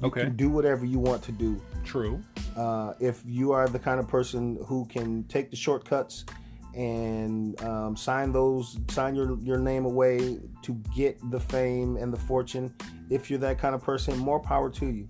You 0.00 0.06
Okay. 0.08 0.22
can 0.24 0.36
do 0.36 0.48
whatever 0.48 0.84
you 0.86 0.98
want 0.98 1.22
to 1.24 1.32
do. 1.32 1.60
True. 1.84 2.20
Uh, 2.56 2.94
if 3.00 3.22
you 3.26 3.52
are 3.52 3.68
the 3.68 3.78
kind 3.78 4.00
of 4.00 4.08
person 4.08 4.58
who 4.66 4.84
can 4.86 5.24
take 5.24 5.50
the 5.50 5.56
shortcuts 5.56 6.24
and 6.74 7.60
um, 7.62 7.96
sign 7.96 8.32
those, 8.32 8.78
sign 8.90 9.14
your 9.14 9.38
your 9.40 9.58
name 9.58 9.84
away 9.84 10.38
to 10.62 10.72
get 10.94 11.18
the 11.30 11.40
fame 11.40 11.96
and 11.96 12.12
the 12.12 12.18
fortune. 12.18 12.74
If 13.08 13.30
you're 13.30 13.38
that 13.40 13.58
kind 13.58 13.74
of 13.74 13.82
person, 13.82 14.16
more 14.18 14.40
power 14.40 14.70
to 14.70 14.86
you. 14.86 15.08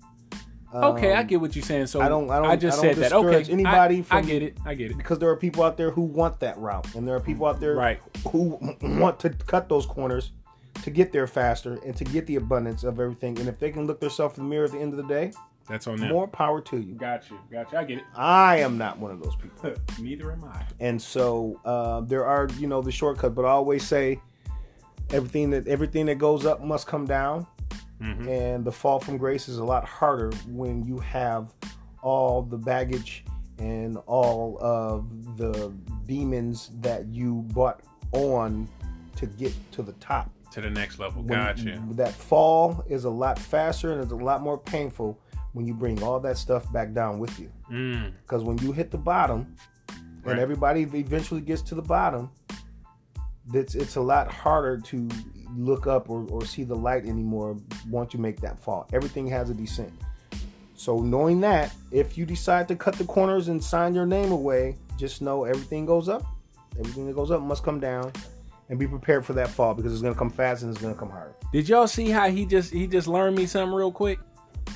Okay, 0.73 1.11
I 1.13 1.19
Um, 1.19 1.27
get 1.27 1.41
what 1.41 1.53
you're 1.55 1.65
saying. 1.65 1.87
So 1.87 1.99
I 1.99 2.07
don't- 2.07 2.29
I 2.29 2.39
don't- 2.41 2.59
just 2.61 2.79
I 2.79 2.81
don't 2.87 2.95
said 2.95 3.03
that. 3.03 3.13
Okay, 3.13 3.51
anybody 3.51 4.05
I, 4.09 4.19
I 4.19 4.21
get 4.21 4.41
it. 4.41 4.57
I 4.65 4.73
get 4.73 4.91
it. 4.91 4.97
because 4.97 5.19
there 5.19 5.29
are 5.29 5.35
people 5.35 5.63
out 5.63 5.75
there 5.75 5.91
who 5.91 6.01
want 6.01 6.39
that 6.39 6.57
route, 6.57 6.95
and 6.95 7.05
there 7.05 7.13
are 7.15 7.19
people 7.19 7.45
out 7.45 7.59
there 7.59 7.75
Right. 7.75 7.99
who 8.31 8.57
want 8.81 9.19
to 9.19 9.29
cut 9.31 9.67
those 9.67 9.85
corners 9.85 10.31
to 10.83 10.89
get 10.89 11.11
there 11.11 11.27
faster 11.27 11.77
and 11.85 11.93
to 11.97 12.05
get 12.05 12.25
the 12.25 12.37
abundance 12.37 12.85
of 12.85 13.01
everything. 13.01 13.37
And 13.39 13.49
if 13.49 13.59
they 13.59 13.69
can 13.71 13.85
look 13.85 13.99
themselves 13.99 14.37
in 14.37 14.45
the 14.45 14.49
mirror 14.49 14.63
at 14.65 14.71
the 14.71 14.79
end 14.79 14.93
of 14.93 14.97
the 14.97 15.03
day, 15.13 15.33
That's 15.71 15.87
on 15.87 15.95
them. 15.97 16.09
more 16.09 16.27
power 16.27 16.59
to 16.61 16.77
you. 16.77 16.93
Got 16.95 17.29
you. 17.29 17.39
Got 17.51 17.71
you. 17.71 17.77
I 17.77 17.83
get 17.85 17.97
it. 17.99 18.03
I 18.15 18.57
am 18.57 18.77
not 18.77 18.99
one 18.99 19.11
of 19.11 19.23
those 19.23 19.35
people. 19.37 19.73
Neither 19.99 20.31
am 20.31 20.43
I. 20.43 20.65
and 20.79 21.01
so 21.01 21.59
uh, 21.65 22.01
there 22.01 22.25
are 22.25 22.47
you 22.59 22.67
know 22.67 22.81
the 22.81 22.91
shortcut 22.91 23.33
but 23.35 23.45
i 23.45 23.49
always 23.49 23.83
say 23.87 24.19
everything 25.11 25.49
that 25.51 25.67
everything 25.67 26.05
that 26.07 26.15
goes 26.17 26.45
up 26.45 26.61
must 26.63 26.87
come 26.87 27.05
down 27.05 27.45
Mhm. 28.01 28.27
and 28.27 28.65
the 28.65 28.71
fall 28.71 28.99
from 28.99 29.17
grace 29.17 29.47
is 29.47 29.57
a 29.59 29.63
lot 29.63 29.85
harder 29.85 30.31
when 30.47 30.83
you 30.83 30.97
have 30.99 31.53
all 32.01 32.41
the 32.41 32.57
baggage 32.57 33.23
and 33.59 33.97
all 34.07 34.57
of 34.59 35.37
the 35.37 35.71
demons 36.07 36.71
that 36.81 37.05
you 37.07 37.43
brought 37.49 37.81
on 38.11 38.67
to 39.15 39.27
get 39.27 39.53
to 39.73 39.83
the 39.83 39.93
top 39.93 40.31
To 40.51 40.61
the 40.61 40.69
next 40.69 40.97
level. 40.99 41.21
When- 41.21 41.95
that 41.95 42.11
fall 42.13 42.83
is 42.89 43.05
a 43.05 43.09
lot 43.09 43.37
faster 43.37 43.91
and 43.93 44.01
it's 44.01 44.11
a 44.11 44.15
lot 44.15 44.41
more 44.41 44.57
painful 44.57 45.19
when 45.53 45.65
you 45.67 45.73
bring 45.73 46.01
all 46.03 46.19
that 46.19 46.37
stuff 46.37 46.71
back 46.71 46.93
down 46.93 47.19
with 47.19 47.37
you 47.39 47.51
Mm. 47.71 48.13
because 48.21 48.43
when 48.43 48.57
you 48.59 48.71
hit 48.71 48.91
the 48.91 48.97
bottom 48.97 49.55
Right. 50.23 50.31
and 50.33 50.39
everybody 50.39 50.81
eventually 50.81 51.41
gets 51.41 51.61
to 51.63 51.75
the 51.75 51.81
bottom 51.81 52.29
it's 53.53 53.75
it's 53.75 53.95
a 53.95 54.01
lot 54.01 54.31
harder 54.31 54.77
to 54.77 55.09
look 55.57 55.87
up 55.87 56.09
or, 56.09 56.25
or 56.29 56.45
see 56.45 56.63
the 56.63 56.75
light 56.75 57.05
anymore 57.05 57.57
once 57.89 58.13
you 58.13 58.19
make 58.19 58.39
that 58.39 58.57
fall. 58.57 58.87
Everything 58.93 59.27
has 59.27 59.49
a 59.49 59.53
descent. 59.53 59.91
So 60.75 60.99
knowing 60.99 61.41
that, 61.41 61.73
if 61.91 62.17
you 62.17 62.25
decide 62.25 62.67
to 62.69 62.75
cut 62.75 62.95
the 62.95 63.03
corners 63.03 63.49
and 63.49 63.61
sign 63.61 63.93
your 63.93 64.05
name 64.05 64.31
away, 64.31 64.77
just 64.97 65.21
know 65.21 65.43
everything 65.43 65.85
goes 65.85 66.07
up. 66.07 66.23
Everything 66.79 67.05
that 67.07 67.15
goes 67.15 67.31
up 67.31 67.41
must 67.41 67.63
come 67.63 67.79
down, 67.81 68.13
and 68.69 68.79
be 68.79 68.87
prepared 68.87 69.25
for 69.25 69.33
that 69.33 69.49
fall 69.49 69.73
because 69.73 69.91
it's 69.91 70.01
gonna 70.01 70.15
come 70.15 70.29
fast 70.29 70.63
and 70.63 70.71
it's 70.71 70.81
gonna 70.81 70.95
come 70.95 71.09
hard. 71.09 71.33
Did 71.51 71.67
y'all 71.67 71.87
see 71.87 72.09
how 72.09 72.29
he 72.29 72.45
just 72.45 72.71
he 72.71 72.87
just 72.87 73.07
learned 73.07 73.35
me 73.35 73.45
something 73.45 73.73
real 73.75 73.91
quick? 73.91 74.19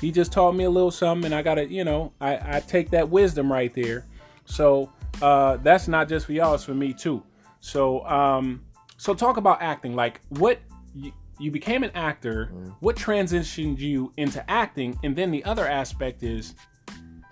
He 0.00 0.12
just 0.12 0.32
taught 0.32 0.54
me 0.54 0.64
a 0.64 0.70
little 0.70 0.90
something, 0.90 1.26
and 1.26 1.34
I 1.34 1.42
gotta 1.42 1.66
you 1.66 1.84
know 1.84 2.12
I 2.20 2.56
I 2.56 2.60
take 2.60 2.90
that 2.90 3.08
wisdom 3.08 3.50
right 3.50 3.72
there. 3.74 4.04
So 4.44 4.92
uh, 5.22 5.56
that's 5.58 5.88
not 5.88 6.08
just 6.08 6.26
for 6.26 6.32
y'all; 6.32 6.54
it's 6.54 6.64
for 6.64 6.74
me 6.74 6.92
too. 6.92 7.22
So 7.60 8.06
um, 8.06 8.62
so 8.96 9.14
talk 9.14 9.36
about 9.36 9.62
acting. 9.62 9.94
Like 9.94 10.20
what 10.30 10.60
you, 10.94 11.12
you 11.38 11.50
became 11.50 11.82
an 11.82 11.90
actor. 11.94 12.46
What 12.80 12.96
transitioned 12.96 13.78
you 13.78 14.12
into 14.16 14.48
acting? 14.50 14.98
And 15.02 15.16
then 15.16 15.30
the 15.30 15.44
other 15.44 15.66
aspect 15.66 16.22
is 16.22 16.54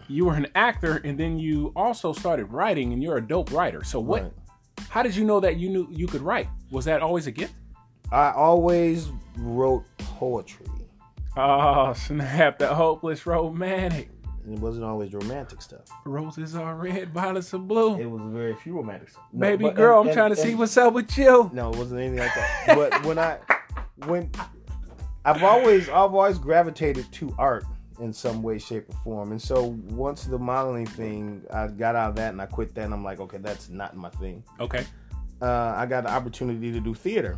you 0.09 0.27
were 0.27 0.35
an 0.35 0.47
actor, 0.55 1.01
and 1.05 1.19
then 1.19 1.39
you 1.39 1.73
also 1.77 2.13
started 2.13 2.47
writing, 2.47 2.93
and 2.93 3.03
you're 3.03 3.17
a 3.17 3.27
dope 3.27 3.53
writer. 3.53 3.85
So 3.85 4.01
what? 4.01 4.23
Right. 4.23 4.33
How 4.89 5.03
did 5.03 5.17
you 5.17 5.25
know 5.25 5.41
that 5.41 5.57
you 5.57 5.69
knew 5.71 5.89
you 5.91 6.07
could 6.07 6.23
write? 6.23 6.49
Was 6.71 6.85
that 6.85 7.03
always 7.03 7.27
a 7.27 7.31
gift? 7.31 7.55
I 8.13 8.31
always 8.33 9.11
wrote 9.37 9.85
poetry. 9.99 10.67
Oh 11.37 11.93
snap! 11.95 12.59
The 12.59 12.69
hopeless 12.75 13.27
romantic. 13.27 14.11
And 14.45 14.55
it 14.55 14.61
wasn't 14.61 14.85
always 14.85 15.13
romantic 15.15 15.63
stuff. 15.63 15.81
Roses 16.05 16.55
are 16.55 16.75
red, 16.77 17.13
violets 17.15 17.53
are 17.55 17.59
blue. 17.59 17.99
It 17.99 18.05
was 18.11 18.21
very 18.27 18.55
few 18.57 18.75
romantic 18.77 19.09
stuff. 19.09 19.25
No, 19.33 19.41
Baby 19.49 19.65
but- 19.65 19.75
girl, 19.75 20.01
and- 20.01 20.11
I'm 20.11 20.15
trying 20.15 20.27
and- 20.27 20.37
to 20.37 20.43
see 20.43 20.51
and- 20.51 20.59
what's 20.59 20.77
up 20.77 20.93
with 20.93 21.17
you. 21.17 21.51
No, 21.53 21.71
it 21.73 21.77
wasn't 21.79 22.01
anything 22.01 22.19
like 22.19 22.35
that. 22.35 22.75
but 22.77 23.05
when 23.07 23.19
I 23.19 23.39
when 24.07 24.31
I've 25.25 25.43
always 25.43 25.89
I've 25.89 26.15
always 26.15 26.39
gravitated 26.39 27.11
to 27.13 27.35
art 27.39 27.65
in 28.01 28.13
some 28.13 28.43
way, 28.43 28.59
shape, 28.59 28.87
or 28.91 28.97
form. 29.05 29.31
And 29.33 29.41
so 29.41 29.77
once 29.89 30.25
the 30.25 30.39
modeling 30.39 30.85
thing, 30.87 31.43
I 31.53 31.69
got 31.69 31.95
out 31.97 32.11
of 32.11 32.17
that 32.17 32.33
and 32.33 32.43
I 32.43 32.47
quit 32.47 32.75
that 32.75 32.85
and 32.85 32.93
I'm 32.93 33.05
like, 33.05 33.21
okay, 33.21 33.39
that's 33.39 33.71
not 33.71 33.97
my 33.97 34.11
thing. 34.11 34.43
Okay. 34.61 34.85
Uh, 35.41 35.75
I 35.77 35.87
got 35.87 36.05
the 36.05 36.11
opportunity 36.11 36.71
to 36.73 36.81
do 36.81 36.93
theater. 36.93 37.37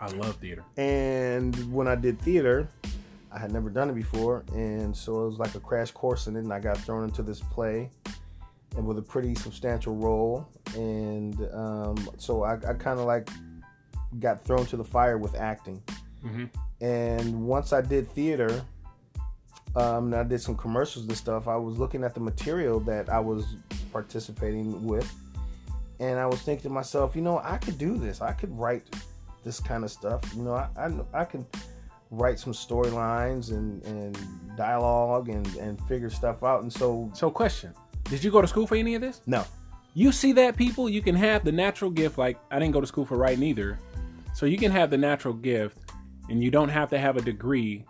I 0.00 0.08
love 0.08 0.36
theater. 0.36 0.64
And 0.76 1.72
when 1.72 1.88
I 1.88 1.94
did 1.94 2.20
theater, 2.20 2.68
I 3.32 3.38
had 3.38 3.52
never 3.52 3.68
done 3.68 3.90
it 3.90 3.94
before, 3.94 4.44
and 4.54 4.96
so 4.96 5.22
it 5.22 5.26
was 5.26 5.38
like 5.38 5.54
a 5.54 5.60
crash 5.60 5.90
course 5.90 6.28
in 6.28 6.36
it. 6.36 6.40
And 6.40 6.52
I 6.52 6.60
got 6.60 6.78
thrown 6.78 7.04
into 7.04 7.22
this 7.22 7.40
play, 7.40 7.90
and 8.76 8.86
with 8.86 8.98
a 8.98 9.02
pretty 9.02 9.34
substantial 9.34 9.94
role. 9.94 10.48
And 10.74 11.48
um, 11.52 12.08
so 12.18 12.42
I, 12.44 12.54
I 12.54 12.74
kind 12.74 12.98
of 12.98 13.06
like 13.06 13.28
got 14.20 14.44
thrown 14.44 14.66
to 14.66 14.76
the 14.76 14.84
fire 14.84 15.18
with 15.18 15.34
acting. 15.34 15.82
hmm 16.22 16.44
And 16.80 17.46
once 17.46 17.72
I 17.72 17.80
did 17.80 18.10
theater, 18.12 18.64
um, 19.76 20.06
and 20.06 20.14
I 20.14 20.22
did 20.24 20.40
some 20.40 20.56
commercials 20.56 21.06
and 21.06 21.16
stuff. 21.16 21.48
I 21.48 21.56
was 21.56 21.78
looking 21.78 22.04
at 22.04 22.14
the 22.14 22.20
material 22.20 22.80
that 22.80 23.08
I 23.08 23.20
was 23.20 23.56
participating 23.92 24.86
with, 24.86 25.12
and 26.00 26.18
I 26.18 26.26
was 26.26 26.40
thinking 26.40 26.64
to 26.64 26.70
myself, 26.70 27.14
you 27.14 27.22
know, 27.22 27.40
I 27.44 27.58
could 27.58 27.78
do 27.78 27.98
this. 27.98 28.22
I 28.22 28.32
could 28.32 28.56
write 28.58 28.84
this 29.44 29.60
kind 29.60 29.84
of 29.84 29.90
stuff. 29.90 30.22
You 30.34 30.42
know, 30.42 30.54
I 30.54 30.68
I, 30.76 31.20
I 31.22 31.24
could 31.24 31.44
write 32.10 32.38
some 32.38 32.52
storylines 32.52 33.50
and 33.50 33.84
and 33.84 34.18
dialogue 34.56 35.28
and 35.28 35.46
and 35.56 35.80
figure 35.88 36.10
stuff 36.10 36.42
out. 36.42 36.62
And 36.62 36.72
so, 36.72 37.10
So, 37.14 37.30
question: 37.30 37.74
Did 38.04 38.24
you 38.24 38.30
go 38.30 38.40
to 38.40 38.48
school 38.48 38.66
for 38.66 38.76
any 38.76 38.94
of 38.94 39.00
this? 39.00 39.20
no, 39.26 39.44
You 39.94 40.12
see 40.12 40.32
that 40.32 40.56
people, 40.56 40.88
you 40.88 41.02
can 41.02 41.14
have 41.14 41.44
the 41.44 41.52
natural 41.52 41.90
gift. 41.90 42.18
Like 42.18 42.38
I 42.50 42.58
didn't 42.58 42.72
go 42.72 42.80
to 42.80 42.86
school 42.86 43.04
for 43.04 43.16
writing 43.16 43.42
either, 43.44 43.78
so 44.34 44.46
you 44.46 44.58
can 44.58 44.70
have 44.72 44.90
the 44.90 44.98
natural 44.98 45.34
gift, 45.34 45.78
and 46.30 46.42
you 46.42 46.50
don't 46.50 46.68
have 46.70 46.88
to 46.90 46.98
have 46.98 47.16
a 47.16 47.22
degree 47.22 47.84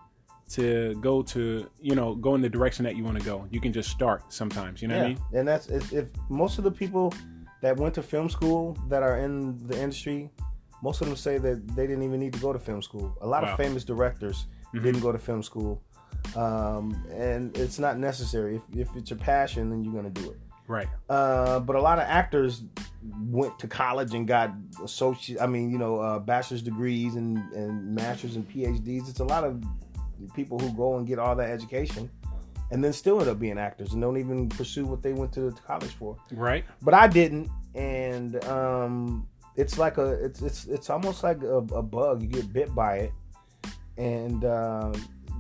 to 0.51 0.95
go 1.03 1.23
to 1.23 1.69
you 1.81 1.95
know 1.95 2.15
go 2.15 2.35
in 2.35 2.41
the 2.41 2.49
direction 2.49 2.83
that 2.85 2.97
you 2.97 3.05
want 3.05 3.19
to 3.19 3.25
go. 3.25 3.47
You 3.51 3.61
can 3.61 3.73
just 3.73 3.91
start 3.91 4.33
sometimes. 4.33 4.81
You 4.83 4.89
know 4.89 4.97
what 4.97 5.05
I 5.05 5.09
mean? 5.09 5.19
and 5.35 5.47
that's 5.47 5.69
if, 5.69 5.93
if 5.93 6.07
most 6.29 6.59
of 6.59 6.65
the 6.65 6.71
people 6.71 7.13
that 7.61 7.77
went 7.77 7.95
to 7.95 8.03
film 8.03 8.29
school 8.31 8.77
that 8.89 9.03
are 9.03 9.19
in 9.19 9.59
the 9.69 9.79
industry, 9.81 10.31
most 10.83 11.01
of 11.01 11.07
them 11.09 11.17
say 11.17 11.39
that 11.39 11.67
they 11.77 11.87
didn't 11.87 12.03
even 12.05 12.21
need 12.21 12.33
to 12.33 12.39
go 12.41 12.53
to 12.53 12.59
film 12.59 12.83
school. 12.83 13.17
A 13.21 13.27
lot 13.27 13.43
Wow. 13.43 13.51
of 13.53 13.57
famous 13.57 13.85
directors 13.85 14.47
Mhm. 14.75 14.83
didn't 14.83 15.01
go 15.01 15.13
to 15.13 15.19
film 15.19 15.43
school, 15.43 15.83
um, 16.37 16.95
and 17.13 17.57
it's 17.57 17.79
not 17.79 17.99
necessary. 17.99 18.57
If, 18.57 18.63
if 18.89 18.97
it's 18.97 19.11
your 19.11 19.19
passion, 19.19 19.71
then 19.71 19.85
you're 19.85 19.95
gonna 19.95 20.11
do 20.11 20.31
it. 20.31 20.39
Right. 20.67 20.89
Uh, 21.09 21.61
but 21.61 21.77
a 21.77 21.81
lot 21.81 21.99
of 21.99 22.05
actors 22.05 22.63
went 23.31 23.59
to 23.59 23.67
college 23.67 24.13
and 24.15 24.29
got 24.29 24.53
associate. 24.85 25.41
I 25.41 25.47
mean, 25.47 25.71
you 25.71 25.79
know, 25.79 25.99
uh, 25.99 26.19
bachelor's 26.19 26.63
degrees 26.63 27.15
and 27.17 27.39
and 27.55 27.95
masters 27.95 28.37
and 28.37 28.47
PhDs. 28.49 29.09
It's 29.09 29.21
a 29.21 29.25
lot 29.25 29.45
of 29.45 29.63
people 30.35 30.59
who 30.59 30.71
go 30.75 30.99
and 30.99 31.07
get 31.07 31.19
all 31.19 31.35
that 31.37 31.49
education, 31.51 32.11
and 32.71 32.85
then 32.85 32.93
still 32.93 33.19
end 33.21 33.31
up 33.31 33.39
being 33.39 33.59
actors 33.59 33.95
and 33.95 34.03
don't 34.03 34.19
even 34.19 34.49
pursue 34.51 34.85
what 34.85 35.01
they 35.03 35.15
went 35.15 35.33
to 35.33 35.51
college 35.67 35.93
for. 35.93 36.17
Right. 36.33 36.65
But 36.83 36.93
I 36.93 37.07
didn't, 37.07 37.49
and 37.75 38.45
um, 38.45 39.27
it's 39.59 39.77
like 39.77 39.99
a 39.99 40.13
it's 40.25 40.41
it's 40.41 40.65
it's 40.67 40.89
almost 40.89 41.23
like 41.23 41.43
a, 41.43 41.57
a 41.57 41.83
bug. 41.83 42.23
You 42.23 42.29
get 42.29 42.53
bit 42.53 42.75
by 42.75 42.97
it, 42.97 43.13
and 43.97 44.45
um, 44.45 44.95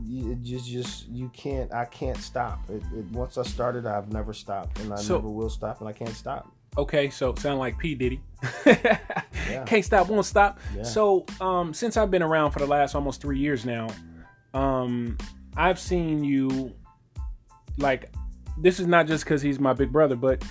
you 0.04 0.32
it 0.32 0.42
just 0.42 0.66
just 0.68 1.08
you 1.08 1.30
can't. 1.30 1.72
I 1.72 1.84
can't 1.84 2.18
stop. 2.18 2.68
It, 2.68 2.82
it, 2.94 3.04
once 3.12 3.38
I 3.38 3.44
started, 3.44 3.86
I've 3.86 4.12
never 4.12 4.32
stopped, 4.34 4.80
and 4.80 4.92
I 4.92 4.96
So- 4.96 5.14
never 5.16 5.30
will 5.30 5.48
stop, 5.48 5.80
and 5.80 5.88
I 5.88 5.92
can't 5.92 6.14
stop. 6.14 6.52
Okay, 6.76 7.08
so 7.10 7.34
sound 7.36 7.58
like 7.58 7.78
P 7.78 7.94
Diddy. 7.94 8.20
Yeah. 9.48 9.64
Can't 9.64 9.82
stop, 9.82 10.08
won't 10.08 10.26
stop. 10.26 10.58
Yeah. 10.76 10.82
So, 10.82 11.24
um, 11.40 11.72
since 11.72 11.96
I've 11.96 12.10
been 12.10 12.22
around 12.22 12.50
for 12.50 12.58
the 12.58 12.66
last 12.66 12.94
almost 12.94 13.22
three 13.22 13.38
years 13.38 13.64
now, 13.64 13.86
um, 14.52 15.16
I've 15.56 15.78
seen 15.78 16.22
you. 16.22 16.74
Like, 17.78 18.12
this 18.58 18.78
is 18.78 18.86
not 18.86 19.06
just 19.06 19.24
because 19.24 19.40
he's 19.40 19.58
my 19.58 19.72
big 19.72 19.90
brother, 19.90 20.16
but 20.16 20.44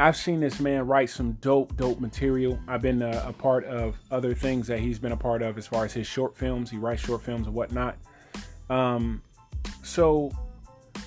I've 0.00 0.16
seen 0.16 0.38
this 0.38 0.60
man 0.60 0.86
write 0.86 1.10
some 1.10 1.32
dope, 1.40 1.76
dope 1.76 1.98
material. 1.98 2.58
I've 2.68 2.82
been 2.82 3.02
a, 3.02 3.24
a 3.26 3.32
part 3.32 3.64
of 3.64 3.96
other 4.12 4.32
things 4.32 4.68
that 4.68 4.78
he's 4.78 4.98
been 4.98 5.10
a 5.10 5.16
part 5.16 5.42
of 5.42 5.58
as 5.58 5.66
far 5.66 5.84
as 5.84 5.92
his 5.92 6.06
short 6.06 6.36
films. 6.36 6.70
He 6.70 6.76
writes 6.76 7.02
short 7.02 7.22
films 7.22 7.46
and 7.46 7.54
whatnot. 7.54 7.96
Um, 8.70 9.22
so 9.82 10.30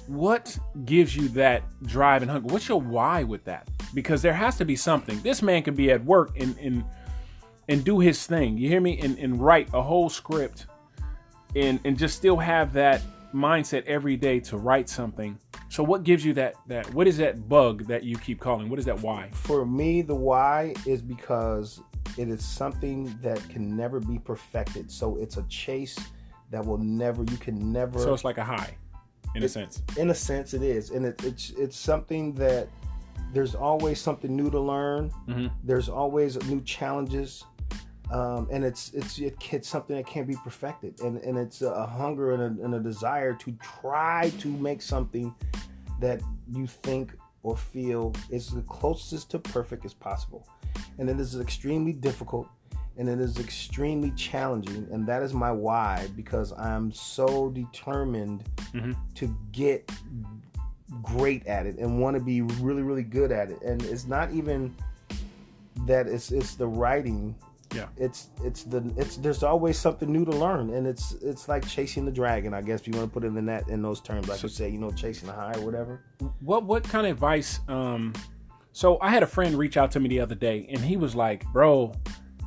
what 0.07 0.57
gives 0.83 1.15
you 1.15 1.29
that 1.29 1.63
drive 1.83 2.21
and 2.21 2.29
hunger? 2.29 2.48
What's 2.51 2.67
your 2.67 2.81
why 2.81 3.24
with 3.24 3.45
that? 3.45 3.69
Because 3.93 4.21
there 4.21 4.33
has 4.33 4.57
to 4.57 4.65
be 4.65 4.75
something. 4.75 5.21
This 5.21 5.41
man 5.41 5.63
could 5.63 5.75
be 5.75 5.91
at 5.91 6.03
work 6.03 6.31
and 6.38 6.57
and 6.57 6.83
and 7.69 7.86
do 7.86 8.00
his 8.00 8.25
thing. 8.25 8.57
You 8.57 8.67
hear 8.67 8.81
me? 8.81 9.00
And 9.00 9.17
and 9.19 9.39
write 9.41 9.69
a 9.74 9.81
whole 9.81 10.10
script 10.10 10.65
and 11.55 11.79
and 11.86 11.98
just 11.98 12.17
still 12.17 12.38
have 12.38 12.74
that 12.74 13.01
mindset 13.33 13.86
every 13.86 14.17
day 14.17 14.39
to 14.41 14.57
write 14.57 14.89
something. 14.89 15.38
So 15.71 15.83
what 15.83 16.03
gives 16.03 16.25
you 16.25 16.33
that 16.33 16.55
that 16.67 16.93
what 16.93 17.07
is 17.07 17.15
that 17.17 17.47
bug 17.47 17.85
that 17.87 18.03
you 18.03 18.17
keep 18.17 18.41
calling? 18.41 18.69
What 18.69 18.77
is 18.77 18.83
that 18.85 18.99
why? 19.01 19.29
For 19.31 19.65
me, 19.65 20.01
the 20.01 20.13
why 20.13 20.73
is 20.85 21.01
because 21.01 21.81
it 22.17 22.27
is 22.27 22.43
something 22.43 23.17
that 23.21 23.39
can 23.47 23.75
never 23.77 24.01
be 24.01 24.19
perfected. 24.19 24.91
So 24.91 25.15
it's 25.15 25.37
a 25.37 25.43
chase 25.43 25.97
that 26.49 26.65
will 26.65 26.77
never. 26.77 27.23
You 27.23 27.37
can 27.37 27.71
never. 27.71 27.99
So 27.99 28.13
it's 28.13 28.25
like 28.25 28.37
a 28.37 28.43
high 28.43 28.75
in 29.33 29.43
a 29.43 29.47
sense. 29.47 29.81
in 29.97 30.09
a 30.09 30.15
sense 30.15 30.53
it 30.53 30.61
is 30.61 30.89
and 30.89 31.05
it, 31.05 31.23
it's 31.23 31.51
it's 31.51 31.77
something 31.77 32.33
that 32.33 32.67
there's 33.31 33.55
always 33.55 33.97
something 33.97 34.35
new 34.35 34.49
to 34.49 34.59
learn 34.59 35.09
Mhm. 35.29 35.49
there's 35.63 35.87
always 35.87 36.35
new 36.49 36.59
challenges 36.63 37.45
um, 38.10 38.48
and 38.51 38.63
it's 38.65 38.91
it's 38.93 39.20
it, 39.20 39.36
it's 39.51 39.67
something 39.70 39.96
that 39.96 40.05
can't 40.08 40.27
be 40.27 40.36
perfected. 40.43 41.00
And 41.01 41.17
and 41.17 41.38
it's 41.38 41.62
a 41.62 41.86
hunger 41.86 42.31
and 42.34 42.60
a, 42.60 42.63
and 42.65 42.75
a 42.75 42.79
desire 42.79 43.34
to 43.36 43.51
try 43.62 44.31
to 44.39 44.48
make 44.48 44.81
something 44.81 45.34
that 46.00 46.22
you 46.51 46.67
think 46.67 47.13
or 47.43 47.55
feel 47.55 48.13
is 48.29 48.50
the 48.50 48.62
closest 48.63 49.31
to 49.31 49.39
perfect 49.39 49.86
as 49.86 49.93
possible. 49.93 50.48
And 50.98 51.10
it 51.10 51.20
is 51.20 51.39
extremely 51.39 51.93
difficult 51.93 52.48
and 52.98 53.08
it 53.08 53.20
is 53.20 53.39
extremely 53.39 54.12
challenging. 54.12 54.88
And 54.91 55.08
that 55.08 55.24
is 55.24 55.34
my 55.34 55.51
why 55.51 56.08
because 56.15 56.51
i'm 56.58 56.91
so 56.91 57.50
determined 57.50 58.43
Mhm. 58.74 58.96
to 59.15 59.36
get 59.51 59.89
great 61.01 61.48
at 61.48 61.65
it 61.65 61.77
and 61.77 62.01
want 62.01 62.17
to 62.17 62.22
be 62.24 62.41
really 62.41 62.81
really 62.84 63.03
good 63.03 63.31
at 63.31 63.50
it. 63.50 63.62
And 63.62 63.81
it's 63.84 64.05
not 64.05 64.31
even 64.31 64.75
that 65.88 66.08
it's 66.08 66.31
it's 66.31 66.55
the 66.55 66.67
writing 66.67 67.34
Yeah. 67.73 67.87
it's 67.97 68.29
it's 68.43 68.63
the 68.63 68.83
it's 68.97 69.17
there's 69.17 69.43
always 69.43 69.77
something 69.79 70.11
new 70.11 70.25
to 70.25 70.31
learn 70.31 70.71
and 70.71 70.85
it's 70.85 71.13
it's 71.21 71.47
like 71.47 71.65
chasing 71.67 72.03
the 72.05 72.11
dragon 72.11 72.53
i 72.53 72.61
guess 72.61 72.81
if 72.81 72.87
you 72.87 72.93
want 72.93 73.09
to 73.09 73.13
put 73.13 73.23
it 73.23 73.35
in 73.35 73.45
that 73.45 73.67
in 73.69 73.81
those 73.81 74.01
terms 74.01 74.27
like 74.27 74.39
So- 74.39 74.47
you 74.47 74.53
say 74.53 74.69
you 74.69 74.77
know 74.77 74.91
chasing 74.91 75.27
the 75.27 75.33
high 75.33 75.53
or 75.57 75.61
whatever. 75.65 76.01
What 76.41 76.63
what 76.65 76.83
kind 76.83 77.05
of 77.07 77.13
advice 77.13 77.59
um 77.69 78.13
so 78.73 78.97
i 79.01 79.09
had 79.09 79.23
a 79.23 79.27
friend 79.27 79.57
reach 79.57 79.77
out 79.77 79.91
to 79.91 79.99
me 79.99 80.09
the 80.09 80.19
other 80.19 80.35
day 80.35 80.65
and 80.69 80.79
he 80.79 80.97
was 80.97 81.15
like 81.15 81.45
bro 81.53 81.93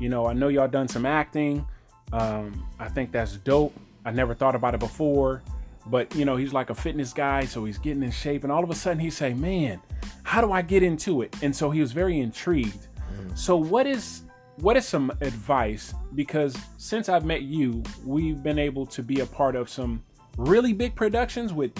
you 0.00 0.08
know 0.08 0.26
i 0.26 0.32
know 0.32 0.48
y'all 0.48 0.68
done 0.68 0.88
some 0.88 1.06
acting 1.06 1.64
um 2.12 2.66
i 2.78 2.88
think 2.88 3.10
that's 3.12 3.36
dope 3.38 3.74
i 4.04 4.10
never 4.10 4.34
thought 4.34 4.54
about 4.54 4.74
it 4.74 4.80
before 4.80 5.42
but 5.86 6.14
you 6.14 6.24
know 6.24 6.36
he's 6.36 6.52
like 6.52 6.70
a 6.70 6.74
fitness 6.74 7.12
guy 7.12 7.44
so 7.44 7.64
he's 7.64 7.78
getting 7.78 8.02
in 8.02 8.10
shape 8.10 8.42
and 8.44 8.52
all 8.52 8.64
of 8.64 8.70
a 8.70 8.74
sudden 8.74 8.98
he 8.98 9.10
say 9.10 9.32
man 9.34 9.80
how 10.22 10.40
do 10.40 10.52
i 10.52 10.62
get 10.62 10.82
into 10.82 11.22
it? 11.22 11.34
And 11.42 11.54
so 11.54 11.70
he 11.70 11.80
was 11.80 11.92
very 11.92 12.18
intrigued. 12.20 12.88
So 13.34 13.56
what 13.56 13.86
is 13.86 14.22
what 14.56 14.76
is 14.76 14.87
some 14.87 15.11
advice? 15.20 15.94
Because 16.14 16.56
since 16.78 17.08
I've 17.08 17.25
met 17.25 17.42
you, 17.42 17.82
we've 18.04 18.42
been 18.42 18.58
able 18.58 18.87
to 18.87 19.02
be 19.02 19.20
a 19.20 19.26
part 19.26 19.56
of 19.56 19.68
some 19.68 20.02
really 20.37 20.73
big 20.73 20.94
productions 20.94 21.52
with 21.52 21.73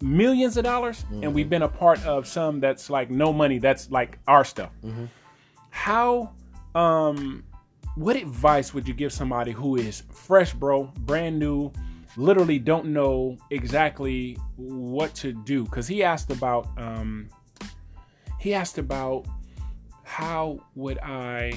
millions 0.00 0.56
of 0.56 0.64
dollars, 0.64 1.04
and 1.22 1.32
we've 1.34 1.48
been 1.48 1.62
a 1.62 1.68
part 1.68 2.04
of 2.04 2.26
some 2.26 2.60
that's 2.60 2.90
like 2.90 3.10
no 3.10 3.32
money. 3.32 3.58
That's 3.58 3.90
like 3.90 4.18
our 4.26 4.44
stuff. 4.44 4.70
How, 5.70 6.32
um, 6.74 7.44
what 7.94 8.16
advice 8.16 8.74
would 8.74 8.86
you 8.88 8.94
give 8.94 9.12
somebody 9.12 9.52
who 9.52 9.76
is 9.76 10.02
fresh, 10.10 10.52
bro, 10.54 10.84
brand 11.00 11.38
new, 11.38 11.72
literally 12.16 12.58
don't 12.58 12.86
know 12.86 13.38
exactly 13.50 14.36
what 14.56 15.14
to 15.16 15.32
do? 15.32 15.64
Because 15.64 15.86
he 15.86 16.02
asked 16.02 16.30
about, 16.30 16.68
um, 16.76 17.28
he 18.38 18.52
asked 18.54 18.78
about 18.78 19.26
how 20.04 20.58
would 20.74 20.98
I, 20.98 21.52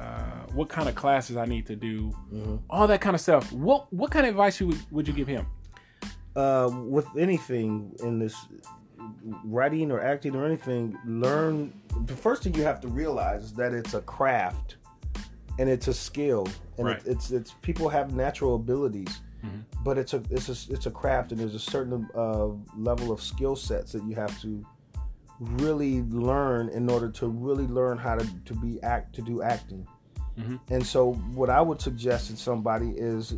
uh, 0.00 0.46
what 0.54 0.68
kind 0.68 0.88
of 0.88 0.94
classes 0.94 1.36
I 1.36 1.44
need 1.44 1.66
to 1.66 1.76
do, 1.76 2.12
all 2.70 2.86
that 2.86 3.00
kind 3.00 3.14
of 3.14 3.20
stuff. 3.20 3.52
What 3.52 3.92
what 3.92 4.10
kind 4.10 4.24
of 4.26 4.30
advice 4.30 4.58
you 4.60 4.68
would, 4.68 4.78
would 4.90 5.08
you 5.08 5.14
give 5.14 5.28
him? 5.28 5.46
uh, 6.36 6.70
with 6.96 7.06
anything 7.18 7.92
in 8.04 8.18
this 8.20 8.36
writing 9.44 9.90
or 9.90 10.00
acting 10.00 10.34
or 10.36 10.44
anything, 10.46 10.96
learn 11.04 11.72
the 12.06 12.14
first 12.16 12.42
thing 12.42 12.54
you 12.54 12.62
have 12.62 12.80
to 12.80 12.88
realize 12.88 13.44
is 13.44 13.52
that 13.54 13.72
it's 13.72 13.94
a 13.94 14.00
craft 14.02 14.76
and 15.58 15.68
it's 15.68 15.88
a 15.88 15.94
skill 15.94 16.46
and 16.78 16.86
Right. 16.86 16.98
it, 16.98 17.06
it's 17.06 17.30
it's 17.30 17.54
people 17.62 17.88
have 17.88 18.14
natural 18.14 18.54
abilities, 18.54 19.20
but 19.84 19.98
it's 19.98 20.14
a 20.14 20.22
it's 20.30 20.48
a 20.48 20.72
it's 20.72 20.86
a 20.86 20.90
craft 20.90 21.32
and 21.32 21.40
there's 21.40 21.54
a 21.54 21.58
certain 21.74 22.08
uh, 22.14 22.48
level 22.76 23.10
of 23.12 23.20
skill 23.22 23.56
sets 23.56 23.92
that 23.92 24.04
you 24.04 24.14
have 24.14 24.40
to 24.42 24.64
really 25.40 26.02
learn 26.02 26.68
in 26.68 26.88
order 26.90 27.08
to 27.10 27.26
really 27.28 27.66
learn 27.66 27.98
how 27.98 28.14
to, 28.16 28.26
to 28.44 28.54
be 28.54 28.80
act 28.82 29.14
to 29.16 29.22
do 29.22 29.42
acting. 29.42 29.86
And 30.70 30.86
so, 30.86 31.12
what 31.34 31.50
I 31.50 31.60
would 31.60 31.82
suggest 31.82 32.28
to 32.30 32.36
somebody 32.36 32.92
is 32.96 33.34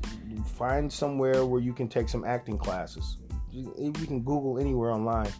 find 0.54 0.92
somewhere 0.92 1.44
where 1.44 1.60
you 1.60 1.72
can 1.72 1.88
take 1.88 2.08
some 2.08 2.24
acting 2.24 2.56
classes. 2.56 3.16
You, 3.50 3.74
you 3.76 4.06
can 4.06 4.20
Google 4.20 4.56
anywhere 4.56 4.92
online. 4.92 5.32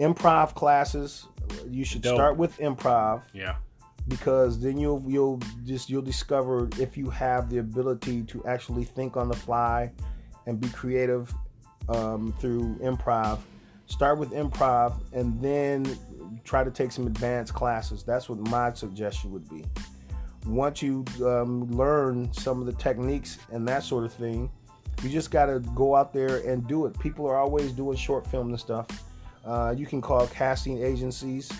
Improv 0.00 0.54
classes. 0.54 1.26
You 1.70 1.84
should 1.84 2.02
Dope. 2.02 2.16
start 2.16 2.36
with 2.36 2.58
improv 2.58 3.22
Yeah. 3.32 3.56
because 4.08 4.60
then 4.60 4.76
you'll 4.76 5.04
you'll 5.06 5.40
just 5.64 5.88
you'll 5.88 6.02
discover 6.02 6.68
if 6.80 6.96
you 6.96 7.10
have 7.10 7.48
the 7.48 7.58
ability 7.58 8.24
to 8.24 8.44
actually 8.44 8.82
think 8.84 9.16
on 9.16 9.28
the 9.28 9.36
fly 9.36 9.92
and 10.46 10.60
be 10.60 10.68
creative 10.70 11.32
um, 11.88 12.34
through 12.40 12.74
improv. 12.82 13.38
Start 13.86 14.18
with 14.18 14.30
improv 14.30 15.00
and 15.12 15.40
then 15.40 15.98
try 16.44 16.64
to 16.64 16.70
take 16.70 16.92
some 16.92 17.06
advanced 17.06 17.54
classes. 17.54 18.02
That's 18.02 18.28
what 18.28 18.38
my 18.38 18.72
suggestion 18.72 19.32
would 19.32 19.48
be. 19.48 19.64
Once 20.46 20.82
you 20.82 21.04
um, 21.24 21.70
learn 21.70 22.32
some 22.32 22.60
of 22.60 22.66
the 22.66 22.72
techniques 22.74 23.38
and 23.50 23.66
that 23.66 23.82
sort 23.82 24.04
of 24.04 24.12
thing, 24.12 24.50
you 25.02 25.10
just 25.10 25.30
got 25.30 25.46
to 25.46 25.60
go 25.74 25.94
out 25.94 26.12
there 26.12 26.38
and 26.48 26.66
do 26.66 26.86
it. 26.86 26.98
People 26.98 27.26
are 27.26 27.36
always 27.36 27.72
doing 27.72 27.96
short 27.96 28.26
film 28.26 28.48
and 28.48 28.58
stuff. 28.58 28.86
Uh, 29.44 29.74
you 29.76 29.86
can 29.86 30.00
call 30.00 30.26
casting 30.28 30.82
agencies. 30.82 31.50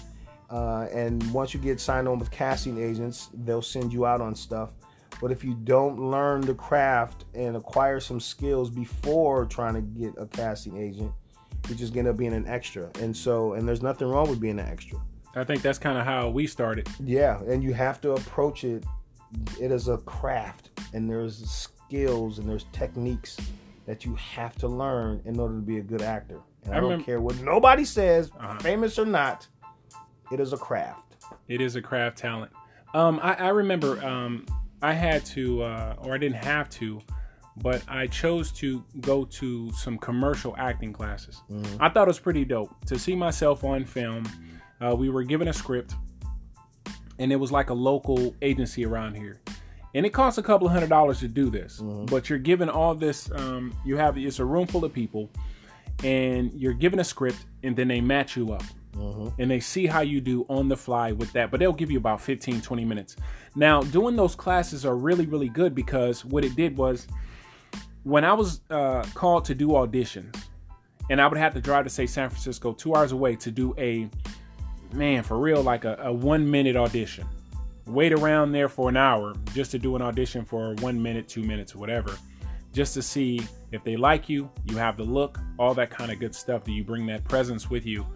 Uh, 0.49 0.87
and 0.93 1.33
once 1.33 1.53
you 1.53 1.61
get 1.61 1.81
signed 1.81 2.07
on 2.07 2.19
with 2.19 2.31
casting 2.31 2.81
agents, 2.81 3.29
they'll 3.45 3.63
send 3.63 3.93
you 3.93 4.07
out 4.07 4.21
on 4.21 4.35
stuff. 4.35 4.71
But 5.21 5.33
if 5.33 5.43
you 5.43 5.55
don't 5.55 6.11
learn 6.11 6.43
the 6.43 6.55
craft 6.55 7.25
and 7.35 7.57
acquire 7.57 8.01
some 8.01 8.21
skills 8.21 8.71
before 8.71 9.47
trying 9.47 9.75
to 9.75 9.81
get 9.81 10.15
a 10.19 10.27
casting 10.27 10.77
agent, 10.77 11.13
you're 11.69 11.77
just 11.79 11.97
end 11.97 12.09
up 12.09 12.17
being 12.17 12.33
an 12.33 12.47
extra. 12.47 12.91
And 13.01 13.17
so, 13.17 13.55
and 13.55 13.67
there's 13.69 13.83
nothing 13.83 14.09
wrong 14.09 14.29
with 14.29 14.41
being 14.41 14.59
an 14.59 14.67
extra. 14.67 14.99
I 15.35 15.45
think 15.45 15.63
that's 15.63 15.79
kind 15.79 15.99
of 15.99 16.05
how 16.05 16.29
we 16.31 16.47
started. 16.47 16.89
Yeah, 17.05 17.41
and 17.43 17.63
you 17.63 17.75
have 17.75 18.01
to 18.03 18.13
approach 18.13 18.65
it. 18.65 18.85
It 19.61 19.71
is 19.71 19.89
a 19.89 19.99
craft, 19.99 20.71
and 20.95 21.11
there's 21.11 21.49
skills 21.51 22.39
and 22.39 22.49
there's 22.49 22.65
techniques 22.73 23.37
that 23.87 24.05
you 24.05 24.15
have 24.17 24.57
to 24.57 24.69
learn 24.69 25.21
in 25.27 25.39
order 25.39 25.55
to 25.55 25.61
be 25.61 25.79
a 25.79 25.83
good 25.83 26.03
actor. 26.03 26.41
And 26.65 26.75
I, 26.75 26.79
I 26.79 26.81
don't 26.81 27.05
care 27.05 27.21
what 27.21 27.39
nobody 27.43 27.85
says, 27.85 28.31
Uh-huh. 28.41 28.59
famous 28.61 28.99
or 28.99 29.05
not. 29.07 29.47
It 30.33 30.41
is 30.41 30.53
a 30.53 30.57
craft. 30.57 31.17
It 31.49 31.61
is 31.61 31.77
a 31.77 31.83
craft 31.83 32.19
talent. 32.19 32.51
Um, 32.95 33.21
I, 33.23 33.35
I 33.35 33.49
remember 33.51 34.03
um, 34.05 34.47
I 34.83 34.93
had 34.93 35.25
to, 35.27 35.63
uh, 35.63 35.95
or 35.99 36.15
I 36.15 36.19
didn't 36.19 36.43
have 36.45 36.69
to, 36.71 37.01
but 37.63 37.83
I 37.89 38.07
chose 38.07 38.53
to 38.53 38.85
go 39.01 39.25
to 39.25 39.73
some 39.73 39.99
commercial 39.99 40.55
acting 40.59 40.93
classes. 40.93 41.43
I 41.81 41.89
thought 41.89 42.07
it 42.07 42.09
was 42.09 42.19
pretty 42.19 42.45
dope 42.45 42.85
to 42.87 42.99
see 42.99 43.17
myself 43.17 43.65
on 43.65 43.85
film. 43.85 44.25
Uh, 44.81 44.95
we 44.95 45.09
were 45.09 45.23
given 45.23 45.49
a 45.49 45.53
script, 45.53 45.95
and 47.19 47.33
it 47.33 47.37
was 47.37 47.51
like 47.51 47.71
a 47.71 47.75
local 47.75 48.35
agency 48.43 48.85
around 48.85 49.17
here. 49.17 49.41
And 49.95 50.05
it 50.05 50.11
costs 50.11 50.37
a 50.37 50.43
couple 50.43 50.67
of 50.67 50.73
hundred 50.73 50.91
dollars 50.91 51.21
to 51.21 51.29
do 51.29 51.49
this, 51.49 51.81
but 52.07 52.29
you're 52.29 52.39
given 52.39 52.69
all 52.69 52.95
this. 52.95 53.31
Um, 53.33 53.75
you 53.85 53.97
have 53.97 54.19
it's 54.19 54.39
a 54.39 54.45
room 54.45 54.67
full 54.67 54.85
of 54.85 54.93
people, 54.93 55.31
and 56.05 56.53
you're 56.53 56.75
given 56.75 56.99
a 56.99 57.05
script, 57.05 57.47
and 57.63 57.75
then 57.75 57.89
they 57.89 58.03
match 58.03 58.37
you 58.37 58.53
up 58.53 58.63
and 59.39 59.51
they 59.51 59.61
see 59.61 59.87
how 59.87 60.01
you 60.01 60.21
do 60.21 60.47
on 60.49 60.69
the 60.69 60.77
fly 60.77 61.13
with 61.13 61.31
that 61.33 61.51
but 61.51 61.61
they'll 61.61 61.73
give 61.73 61.91
you 61.91 61.99
about 61.99 62.21
15 62.21 62.61
20 62.61 62.85
minutes 62.85 63.17
now 63.55 63.83
doing 63.83 64.17
those 64.17 64.35
classes 64.35 64.87
are 64.87 64.97
really 64.97 65.27
really 65.27 65.49
good 65.49 65.75
because 65.75 66.25
what 66.25 66.45
it 66.45 66.57
did 66.57 66.77
was 66.77 67.07
when 68.07 68.25
i 68.25 68.33
was 68.33 68.61
uh, 68.71 69.03
called 69.15 69.45
to 69.45 69.55
do 69.55 69.69
auditions 69.69 70.37
and 71.11 71.21
i 71.21 71.27
would 71.27 71.37
have 71.37 71.53
to 71.53 71.61
drive 71.61 71.83
to 71.83 71.91
say 71.91 72.07
san 72.07 72.31
francisco 72.31 72.73
two 72.73 72.95
hours 72.95 73.11
away 73.11 73.35
to 73.35 73.51
do 73.51 73.75
a 73.79 74.09
man 74.93 75.25
for 75.25 75.39
real 75.39 75.61
like 75.61 75.85
a, 75.85 75.97
a 76.03 76.13
one 76.13 76.49
minute 76.49 76.77
audition 76.77 77.27
wait 77.87 78.13
around 78.13 78.53
there 78.53 78.69
for 78.69 78.89
an 78.89 78.97
hour 78.97 79.35
just 79.53 79.73
to 79.73 79.79
do 79.79 79.97
an 79.97 80.03
audition 80.03 80.45
for 80.45 80.75
one 80.77 81.03
minute 81.03 81.27
two 81.27 81.43
minutes 81.43 81.75
whatever 81.75 82.17
just 82.73 82.95
to 82.95 83.03
see 83.03 83.41
if 83.73 83.83
they 83.83 83.97
like 83.97 84.29
you 84.29 84.49
you 84.67 84.77
have 84.77 84.97
the 84.97 85.03
look 85.03 85.41
all 85.59 85.75
that 85.75 85.91
kind 85.91 86.13
of 86.13 86.21
good 86.21 86.35
stuff 86.35 86.63
do 86.63 86.73
you 86.73 86.85
bring 86.85 87.07
that 87.07 87.25
presence 87.25 87.69
with 87.69 87.85
you 87.85 88.07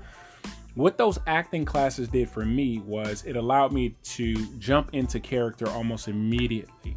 what 0.74 0.96
those 0.96 1.18
acting 1.26 1.64
classes 1.64 2.06
did 2.08 2.28
for 2.28 2.44
me 2.44 2.78
was 2.86 3.24
it 3.26 3.34
allowed 3.34 3.72
me 3.72 3.96
to 4.04 4.34
jump 4.58 4.90
into 4.92 5.18
character 5.18 5.68
almost 5.68 6.06
immediately. 6.06 6.94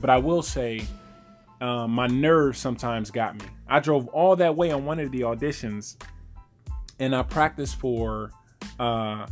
But 0.00 0.10
I 0.10 0.18
will 0.18 0.42
say, 0.42 0.82
um, 1.62 1.92
my 1.92 2.08
nerves 2.08 2.58
sometimes 2.58 3.10
got 3.10 3.38
me. 3.40 3.46
I 3.68 3.78
drove 3.78 4.08
all 4.08 4.34
that 4.36 4.54
way 4.54 4.72
on 4.72 4.84
one 4.84 4.98
of 4.98 5.12
the 5.12 5.20
auditions, 5.20 5.96
and 6.98 7.14
I 7.14 7.22
practiced 7.22 7.76
for 7.76 8.32
uh, 8.80 9.26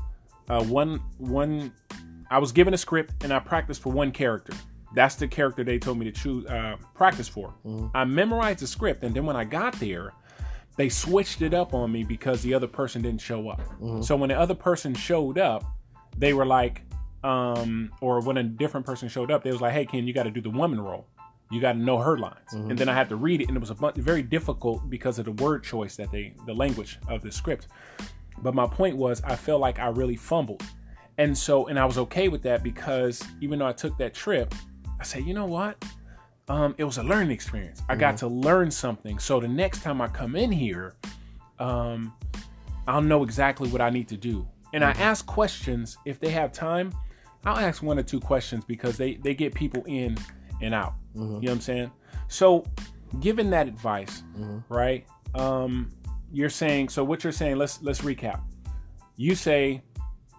uh, 0.49 0.65
one 0.65 1.03
one. 1.19 1.73
I 2.31 2.39
was 2.39 2.53
given 2.53 2.73
a 2.73 2.79
script, 2.79 3.25
and 3.25 3.33
I 3.33 3.41
practiced 3.41 3.83
for 3.83 3.93
one 3.93 4.13
character. 4.13 4.53
That's 4.95 5.17
the 5.17 5.27
character 5.27 5.65
they 5.65 5.79
told 5.79 5.99
me 5.99 6.05
to 6.05 6.13
choose 6.13 6.47
uh, 6.47 6.77
practice 6.95 7.29
for. 7.29 7.53
I 7.95 8.05
memorized 8.05 8.61
the 8.61 8.67
script, 8.69 9.03
and 9.03 9.15
then 9.15 9.27
when 9.27 9.37
I 9.37 9.43
got 9.45 9.75
there, 9.81 10.13
they 10.77 10.89
switched 10.89 11.43
it 11.43 11.53
up 11.53 11.75
on 11.75 11.91
me 11.91 12.05
because 12.05 12.43
the 12.43 12.55
other 12.55 12.67
person 12.69 13.03
didn't 13.03 13.21
show 13.21 13.49
up. 13.49 13.61
So 14.05 14.15
when 14.17 14.29
the 14.29 14.39
other 14.39 14.55
person 14.55 14.95
showed 14.95 15.37
up, 15.39 15.65
they 16.17 16.33
were 16.33 16.47
like, 16.47 16.83
um, 17.25 17.91
or 18.01 18.21
when 18.21 18.37
a 18.37 18.43
different 18.45 18.87
person 18.87 19.09
showed 19.09 19.31
up, 19.33 19.43
they 19.43 19.51
was 19.51 19.61
like, 19.61 19.73
"Hey, 19.73 19.85
Ken, 19.85 20.07
you 20.07 20.13
got 20.15 20.23
to 20.25 20.31
do 20.31 20.41
the 20.41 20.51
woman 20.51 20.81
role. 20.81 21.07
You 21.51 21.61
got 21.61 21.73
to 21.73 21.79
know 21.79 21.99
her 21.99 22.19
lines." 22.19 22.53
And 22.53 22.79
then 22.79 22.89
I 22.89 22.95
had 22.95 23.09
to 23.09 23.17
read 23.17 23.41
it, 23.41 23.49
and 23.49 23.57
it 23.57 23.61
was 23.61 23.71
a 23.71 23.75
bunch, 23.75 23.97
very 23.97 24.23
difficult 24.23 24.89
because 24.89 25.19
of 25.19 25.25
the 25.25 25.33
word 25.33 25.65
choice 25.65 25.97
that 25.97 26.11
they, 26.11 26.35
the 26.47 26.55
language 26.55 26.99
of 27.09 27.23
the 27.23 27.33
script. 27.33 27.69
But 28.43 28.55
my 28.55 28.67
point 28.67 28.97
was, 28.97 29.23
I 29.23 29.37
felt 29.37 29.61
like 29.61 29.79
I 29.79 29.89
really 29.89 30.17
fumbled, 30.17 30.63
and 31.19 31.37
so, 31.37 31.67
and 31.67 31.79
I 31.79 31.85
was 31.85 31.99
okay 31.99 32.29
with 32.29 32.43
that 32.43 32.63
because 32.63 33.23
even 33.41 33.59
though 33.59 33.67
I 33.67 33.73
took 33.73 33.99
that 33.99 34.15
trip, 34.15 34.55
I 34.99 35.05
said, 35.05 35.25
you 35.25 35.35
know 35.35 35.47
what? 35.47 35.83
um, 36.51 36.75
it 36.79 36.85
was 36.85 36.99
a 36.99 37.03
learning 37.05 37.31
experience. 37.31 37.81
I 37.89 37.95
got 37.95 38.17
to 38.19 38.27
learn 38.27 38.73
something. 38.73 39.21
So 39.21 39.39
the 39.39 39.47
next 39.47 39.83
time 39.83 40.01
I 40.01 40.09
come 40.09 40.35
in 40.35 40.51
here, 40.51 40.97
um, 41.61 42.13
I'll 42.89 43.01
know 43.01 43.23
exactly 43.23 43.69
what 43.69 43.81
I 43.81 43.89
need 43.89 44.09
to 44.09 44.17
do. 44.17 44.47
And 44.75 44.85
I 44.85 44.91
ask 44.93 45.25
questions 45.27 45.97
if 46.05 46.19
they 46.19 46.31
have 46.31 46.51
time. 46.51 46.93
I'll 47.45 47.57
ask 47.57 47.85
one 47.85 48.01
or 48.01 48.03
two 48.03 48.19
questions 48.19 48.65
because 48.65 48.97
they 48.97 49.15
they 49.15 49.33
get 49.33 49.55
people 49.55 49.85
in 49.87 50.19
and 50.61 50.75
out. 50.75 50.95
You 51.15 51.21
know 51.21 51.27
what 51.39 51.49
I'm 51.51 51.61
saying? 51.61 51.91
So, 52.29 52.65
given 53.21 53.51
that 53.51 53.67
advice, 53.69 54.23
right? 54.69 55.07
Um, 55.35 55.91
you're 56.33 56.49
saying 56.51 56.89
so. 56.91 57.03
What 57.05 57.25
you're 57.25 57.33
saying? 57.33 57.57
Let's 57.57 57.83
let's 57.83 58.01
recap. 58.03 58.41
You 59.17 59.35
say 59.35 59.83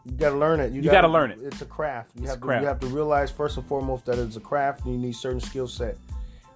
You 0.05 0.13
got 0.13 0.29
to 0.31 0.37
learn 0.37 0.59
it. 0.59 0.71
You 0.71 0.81
gotta 0.81 1.07
learn 1.07 1.31
it. 1.31 1.39
It's 1.43 1.61
a 1.61 1.65
craft. 1.65 2.11
You 2.15 2.27
have 2.27 2.37
a 2.37 2.39
to 2.39 2.45
craft. 2.45 2.61
you 2.61 2.67
have 2.67 2.79
to 2.79 2.87
realize 2.87 3.29
first 3.29 3.57
and 3.57 3.65
foremost 3.67 4.05
that 4.05 4.17
it's 4.17 4.37
a 4.37 4.39
craft 4.39 4.85
and 4.85 4.93
you 4.93 4.99
need 4.99 5.15
certain 5.15 5.39
skill 5.41 5.67
set. 5.67 5.97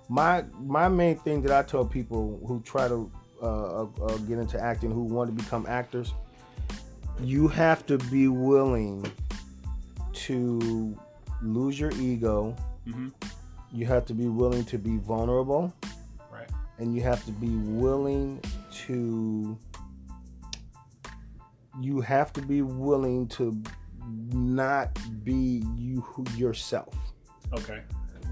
My 0.09 0.45
my 0.59 0.87
main 0.87 1.17
thing 1.17 1.41
that 1.43 1.51
I 1.51 1.61
tell 1.63 1.85
people 1.85 2.39
who 2.47 2.61
try 2.61 2.87
to 2.87 3.11
uh, 3.41 3.45
uh, 3.45 3.87
uh, 4.01 4.17
get 4.19 4.39
into 4.39 4.59
acting, 4.59 4.89
who 4.91 5.03
want 5.03 5.35
to 5.35 5.43
become 5.43 5.65
actors, 5.67 6.13
you 7.19 7.47
have 7.49 7.85
to 7.87 7.97
be 7.97 8.27
willing 8.29 9.05
to 10.13 10.97
lose 11.41 11.79
your 11.79 11.91
ego. 11.91 12.55
Mhm. 12.87 13.11
You 13.75 13.85
have 13.87 14.05
to 14.05 14.13
be 14.13 14.27
willing 14.27 14.63
to 14.65 14.77
be 14.77 14.97
vulnerable, 14.97 15.73
right. 16.31 16.49
and 16.77 16.95
you 16.95 17.01
have 17.01 17.25
to 17.25 17.31
be 17.33 17.49
willing 17.49 18.41
to 18.85 19.57
you 21.81 21.99
have 21.99 22.31
to 22.33 22.41
be 22.41 22.61
willing 22.61 23.27
to 23.27 23.61
not 24.31 24.97
be 25.23 25.63
you 25.77 26.05
yourself. 26.35 26.95
Okay. 27.53 27.81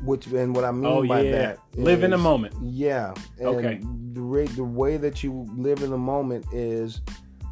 Which 0.03 0.27
and 0.27 0.55
what 0.55 0.63
I 0.63 0.71
mean 0.71 0.85
Oh 0.85 1.05
by 1.05 1.21
yeah. 1.21 1.31
that 1.31 1.59
Live 1.75 2.03
in 2.03 2.11
the 2.11 2.17
moment. 2.17 2.55
Yeah. 2.61 3.13
And 3.37 3.47
Okay. 3.47 3.81
The 4.13 4.23
way, 4.23 4.45
the 4.45 4.63
way 4.63 4.97
that 4.97 5.23
you 5.23 5.47
live 5.57 5.81
in 5.81 5.89
the 5.89 5.97
moment 5.97 6.45
is 6.53 7.01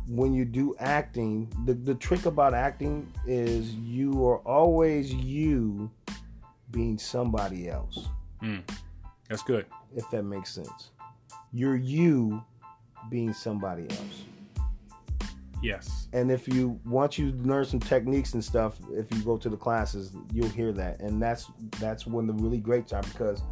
when 0.07 0.33
you 0.33 0.45
do 0.45 0.75
acting. 0.79 1.51
The 1.65 1.73
the 1.73 1.95
trick 1.95 2.25
about 2.25 2.53
acting 2.53 3.11
is 3.25 3.73
you 3.75 4.25
are 4.25 4.39
always 4.39 5.13
you 5.13 5.91
being 6.71 6.97
somebody 6.97 7.69
else. 7.69 8.07
That's 9.29 9.43
good. 9.43 9.65
If 9.95 10.09
that 10.11 10.23
makes 10.23 10.53
sense. 10.53 10.91
You're 11.53 11.75
you 11.75 12.43
being 13.09 13.33
somebody 13.33 13.83
else. 13.89 14.23
Yes. 15.61 16.07
And 16.13 16.31
if 16.31 16.47
you 16.47 16.79
once 16.85 17.17
you 17.19 17.33
learn 17.43 17.65
some 17.65 17.79
techniques 17.79 18.33
and 18.33 18.43
stuff, 18.43 18.77
if 18.91 19.11
you 19.15 19.21
go 19.21 19.37
to 19.37 19.47
the 19.49 19.57
classes, 19.57 20.11
you'll 20.33 20.49
hear 20.49 20.71
that. 20.73 20.99
And 21.01 21.21
that's 21.21 21.51
that's 21.79 22.07
when 22.07 22.25
the 22.25 22.33
really 22.33 22.57
great 22.57 22.87
time 22.87 23.03
because 23.11 23.43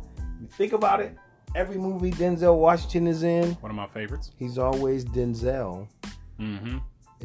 you 0.41 0.47
think 0.47 0.73
about 0.73 1.01
it, 1.01 1.15
every 1.55 1.77
movie 1.77 2.11
Denzel 2.11 2.57
Washington 2.57 3.05
is 3.07 3.21
in, 3.23 3.51
One 3.55 3.69
of 3.69 3.75
my 3.75 3.87
favorites. 3.87 4.31
he's 4.37 4.57
always 4.57 5.05
Denzel 5.05 5.87
Mm-hmm. 6.39 6.77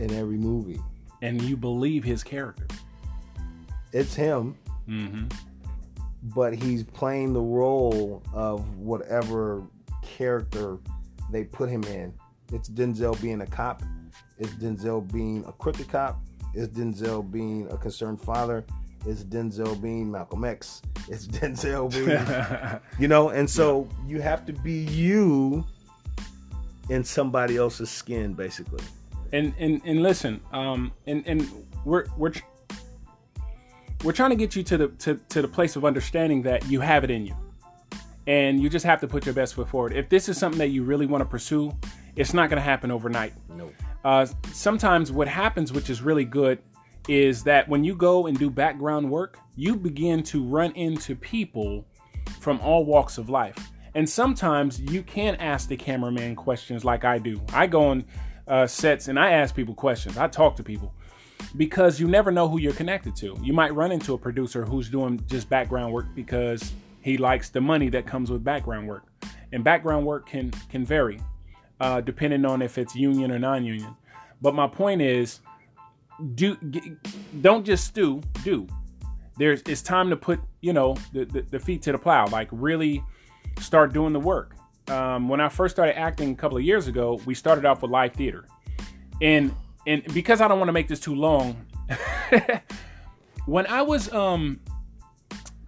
in 0.03 0.13
every 0.15 0.37
movie. 0.39 0.81
And 1.23 1.41
you 1.41 1.57
believe 1.57 2.03
his 2.05 2.23
character. 2.25 2.67
It's 3.93 4.15
him, 4.15 4.57
Mm-hmm. 4.89 5.29
But 6.25 6.55
he's 6.55 6.83
playing 6.83 7.33
the 7.33 7.41
role 7.41 8.23
of 8.33 8.79
whatever 8.79 9.63
character 10.03 10.79
they 11.31 11.45
put 11.45 11.69
him 11.69 11.85
in. 11.85 12.13
It's 12.53 12.69
Denzel 12.69 13.21
being 13.21 13.43
a 13.43 13.47
cop. 13.47 13.83
It's 14.39 14.53
Denzel 14.53 15.11
being 15.13 15.45
a 15.47 15.53
crooked 15.53 15.89
cop. 15.89 16.21
It's 16.55 16.73
Denzel 16.77 17.31
being 17.31 17.69
a 17.71 17.77
concerned 17.77 18.21
father. 18.21 18.65
It's 19.07 19.23
Denzel 19.23 19.81
being 19.81 20.11
Malcolm 20.11 20.45
X. 20.45 20.81
It's 21.09 21.27
Denzel 21.29 21.91
being, 21.91 22.81
you 22.99 23.09
know, 23.09 23.31
and 23.31 23.49
so 23.49 23.89
you 24.07 24.21
have 24.23 24.47
to 24.47 24.53
be 24.53 24.85
you 24.85 25.65
in 26.89 27.05
somebody 27.05 27.57
else's 27.57 27.91
skin, 27.91 28.35
basically. 28.35 28.83
and 29.33 29.53
and 29.59 29.83
and 29.85 30.03
listen, 30.03 30.41
um, 30.53 30.93
and 31.07 31.27
and 31.27 31.51
we're 31.85 32.07
we're 32.17 32.33
we're 34.05 34.13
trying 34.13 34.31
to 34.31 34.37
get 34.37 34.55
you 34.55 34.63
to 34.63 34.77
the 34.77 34.89
to, 34.89 35.15
to 35.31 35.43
the 35.43 35.49
place 35.49 35.75
of 35.75 35.85
understanding 35.85 36.43
that 36.43 36.67
you 36.69 36.81
have 36.81 37.03
it 37.03 37.11
in 37.11 37.27
you, 37.27 37.35
and 38.27 38.61
you 38.61 38.69
just 38.69 38.85
have 38.85 39.01
to 39.01 39.09
put 39.09 39.25
your 39.25 39.35
best 39.35 39.55
foot 39.55 39.69
forward. 39.69 39.95
If 39.97 40.09
this 40.09 40.29
is 40.29 40.39
something 40.39 40.59
that 40.59 40.69
you 40.69 40.85
really 40.85 41.07
want 41.07 41.23
to 41.23 41.29
pursue, 41.29 41.75
it's 42.15 42.35
not 42.35 42.51
going 42.51 42.59
to 42.59 42.63
happen 42.63 42.91
overnight. 42.91 43.33
No. 43.49 43.71
Uh, 44.05 44.27
sometimes 44.53 45.11
what 45.11 45.27
happens, 45.27 45.73
which 45.73 45.89
is 45.89 46.03
really 46.03 46.27
good, 46.27 46.59
is 47.09 47.43
that 47.45 47.67
when 47.69 47.83
you 47.83 47.95
go 47.97 48.27
and 48.27 48.39
do 48.39 48.51
background 48.51 49.11
work, 49.11 49.39
you 49.57 49.75
begin 49.75 50.23
to 50.25 50.45
run 50.45 50.73
into 50.73 51.17
people 51.17 51.87
from 52.41 52.61
all 52.61 52.85
walks 52.85 53.17
of 53.17 53.31
life. 53.31 53.57
And 53.95 54.09
sometimes 54.09 54.81
you 54.81 55.03
can 55.03 55.37
ask 55.37 55.69
the 55.69 55.77
cameraman 55.77 56.37
questions 56.37 56.85
like 56.85 57.05
I 57.05 57.19
do. 57.19 57.41
I 57.53 57.67
go 57.67 57.87
on 57.87 58.05
uh, 58.47 58.67
sets 58.67 59.09
and 59.09 59.19
I 59.19 59.33
ask 59.33 59.55
people 59.55 59.75
questions. 59.75 60.19
I 60.19 60.29
talk 60.29 60.57
to 60.57 60.63
people 60.63 60.93
because 61.57 62.01
you 62.01 62.09
never 62.09 62.31
know 62.31 62.49
who 62.49 62.59
you're 62.59 62.73
connected 62.73 63.15
to. 63.17 63.37
You 63.43 63.53
might 63.53 63.75
run 63.75 63.93
into 63.93 64.15
a 64.15 64.19
producer 64.19 64.65
who's 64.65 64.89
doing 64.89 65.23
just 65.29 65.49
background 65.49 65.93
work 65.93 66.07
because 66.15 66.73
he 67.01 67.17
likes 67.17 67.51
the 67.51 67.61
money 67.61 67.89
that 67.91 68.07
comes 68.07 68.31
with 68.31 68.43
background 68.43 68.89
work. 68.89 69.05
And 69.53 69.63
background 69.63 70.05
work 70.05 70.29
can 70.29 70.51
can 70.69 70.85
vary 70.85 71.21
uh, 71.81 72.01
depending 72.01 72.45
on 72.45 72.63
if 72.63 72.79
it's 72.79 72.95
union 72.95 73.31
or 73.31 73.39
non-union. 73.39 73.95
But 74.41 74.55
my 74.55 74.67
point 74.67 75.03
is, 75.03 75.41
do 76.35 76.57
g- 76.71 76.97
don't 77.41 77.65
just 77.65 77.95
do 77.95 78.21
do. 78.43 78.67
There's 79.37 79.63
it's 79.67 79.83
time 79.83 80.11
to 80.11 80.17
put 80.17 80.41
you 80.61 80.73
know 80.73 80.97
the, 81.13 81.25
the, 81.25 81.43
the 81.43 81.59
feet 81.59 81.83
to 81.83 81.93
the 81.93 81.99
plow. 81.99 82.27
Like 82.27 82.49
really 82.53 83.03
start 83.61 83.93
doing 83.93 84.13
the 84.13 84.21
work. 84.21 84.57
Um, 84.89 85.29
when 85.29 85.41
I 85.41 85.49
first 85.49 85.75
started 85.75 85.99
acting 85.99 86.33
a 86.33 86.35
couple 86.35 86.59
of 86.59 86.65
years 86.65 86.89
ago, 86.89 87.21
we 87.25 87.35
started 87.35 87.65
off 87.65 87.83
with 87.83 87.91
live 87.91 88.13
theater, 88.13 88.47
and 89.21 89.55
and 89.87 90.03
because 90.15 90.41
I 90.41 90.49
don't 90.49 90.59
want 90.59 90.69
to 90.69 90.73
make 90.73 90.89
this 90.89 91.01
too 91.01 91.15
long, 91.15 91.65
when 93.47 93.67
I 93.67 93.83
was 93.83 94.13
um 94.13 94.61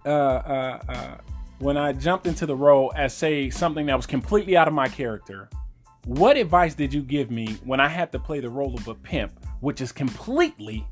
uh, 0.05 0.09
uh, 0.09 0.79
uh, 0.87 1.17
when 1.59 1.77
I 1.77 1.91
jumped 1.93 2.27
into 2.27 2.45
the 2.45 2.55
role 2.55 2.93
as 2.95 3.13
say 3.13 3.49
something 3.49 3.85
that 3.87 3.95
was 3.95 4.05
completely 4.05 4.55
out 4.55 4.67
of 4.67 4.73
my 4.73 4.87
character, 4.87 5.49
what 6.05 6.37
advice 6.37 6.75
did 6.75 6.93
you 6.93 7.01
give 7.01 7.31
me 7.31 7.57
when 7.63 7.79
I 7.79 7.87
had 7.87 8.11
to 8.13 8.19
play 8.19 8.39
the 8.39 8.49
role 8.49 8.73
of 8.75 8.87
a 8.87 8.95
pimp, 8.95 9.33
which 9.59 9.81
is 9.81 9.91
completely 9.91 10.87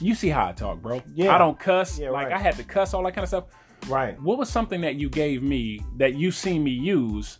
you 0.00 0.14
see 0.14 0.28
how 0.28 0.46
I 0.46 0.52
talk, 0.52 0.80
bro. 0.80 1.02
Yeah. 1.14 1.34
I 1.34 1.38
don't 1.38 1.58
cuss. 1.58 1.98
Yeah, 1.98 2.10
like 2.10 2.28
right. 2.28 2.36
I 2.36 2.38
had 2.38 2.56
to 2.56 2.62
cuss, 2.62 2.94
all 2.94 3.02
that 3.04 3.14
kind 3.14 3.22
of 3.22 3.28
stuff. 3.28 3.44
Right. 3.88 4.20
What 4.20 4.38
was 4.38 4.48
something 4.48 4.80
that 4.82 4.96
you 4.96 5.08
gave 5.08 5.42
me 5.42 5.80
that 5.96 6.14
you 6.14 6.30
seen 6.30 6.62
me 6.62 6.70
use 6.70 7.38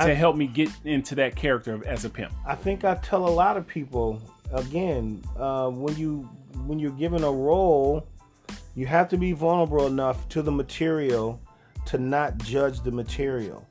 to 0.00 0.14
help 0.14 0.36
me 0.36 0.46
get 0.46 0.70
into 0.84 1.14
that 1.16 1.36
character 1.36 1.74
of, 1.74 1.82
as 1.82 2.04
a 2.04 2.10
pimp? 2.10 2.32
I 2.46 2.54
think 2.54 2.84
I 2.84 2.94
tell 2.96 3.26
a 3.26 3.30
lot 3.30 3.56
of 3.56 3.66
people 3.66 4.20
again 4.52 5.22
uh, 5.38 5.68
when 5.70 5.96
you 5.96 6.28
when 6.66 6.78
you're 6.78 6.90
given 6.92 7.24
a 7.24 7.32
role, 7.32 8.06
you 8.74 8.86
have 8.86 9.08
to 9.10 9.16
be 9.16 9.32
vulnerable 9.32 9.86
enough 9.86 10.28
to 10.30 10.42
the 10.42 10.52
material 10.52 11.40
to 11.86 11.98
not 11.98 12.38
judge 12.38 12.80
the 12.80 12.90
material. 12.90 13.66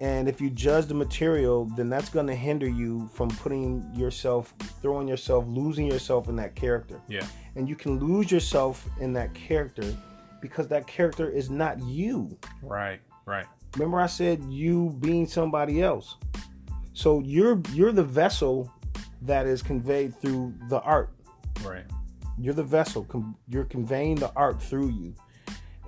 And 0.00 0.28
if 0.28 0.40
you 0.40 0.48
judge 0.48 0.86
the 0.86 0.94
material, 0.94 1.66
then 1.76 1.90
that's 1.90 2.08
going 2.08 2.26
to 2.26 2.34
hinder 2.34 2.68
you 2.68 3.10
from 3.12 3.28
putting 3.28 3.86
yourself, 3.94 4.54
throwing 4.80 5.06
yourself, 5.06 5.44
losing 5.46 5.86
yourself 5.86 6.28
in 6.28 6.36
that 6.36 6.54
character. 6.54 6.98
Yeah. 7.06 7.26
And 7.54 7.68
you 7.68 7.76
can 7.76 7.98
lose 7.98 8.30
yourself 8.32 8.88
in 8.98 9.12
that 9.12 9.34
character 9.34 9.94
because 10.40 10.68
that 10.68 10.86
character 10.86 11.28
is 11.28 11.50
not 11.50 11.78
you. 11.82 12.38
Right. 12.62 13.00
Right. 13.26 13.44
Remember 13.76 14.00
I 14.00 14.06
said 14.06 14.42
you 14.44 14.96
being 15.00 15.26
somebody 15.26 15.82
else. 15.82 16.16
So 16.92 17.20
you're 17.20 17.60
you're 17.72 17.92
the 17.92 18.04
vessel 18.04 18.72
that 19.22 19.46
is 19.46 19.62
conveyed 19.62 20.14
through 20.20 20.54
the 20.68 20.80
art. 20.80 21.10
Right. 21.64 21.84
You're 22.38 22.54
the 22.54 22.64
vessel. 22.64 23.06
You're 23.48 23.64
conveying 23.64 24.16
the 24.16 24.32
art 24.34 24.60
through 24.62 24.88
you. 24.90 25.14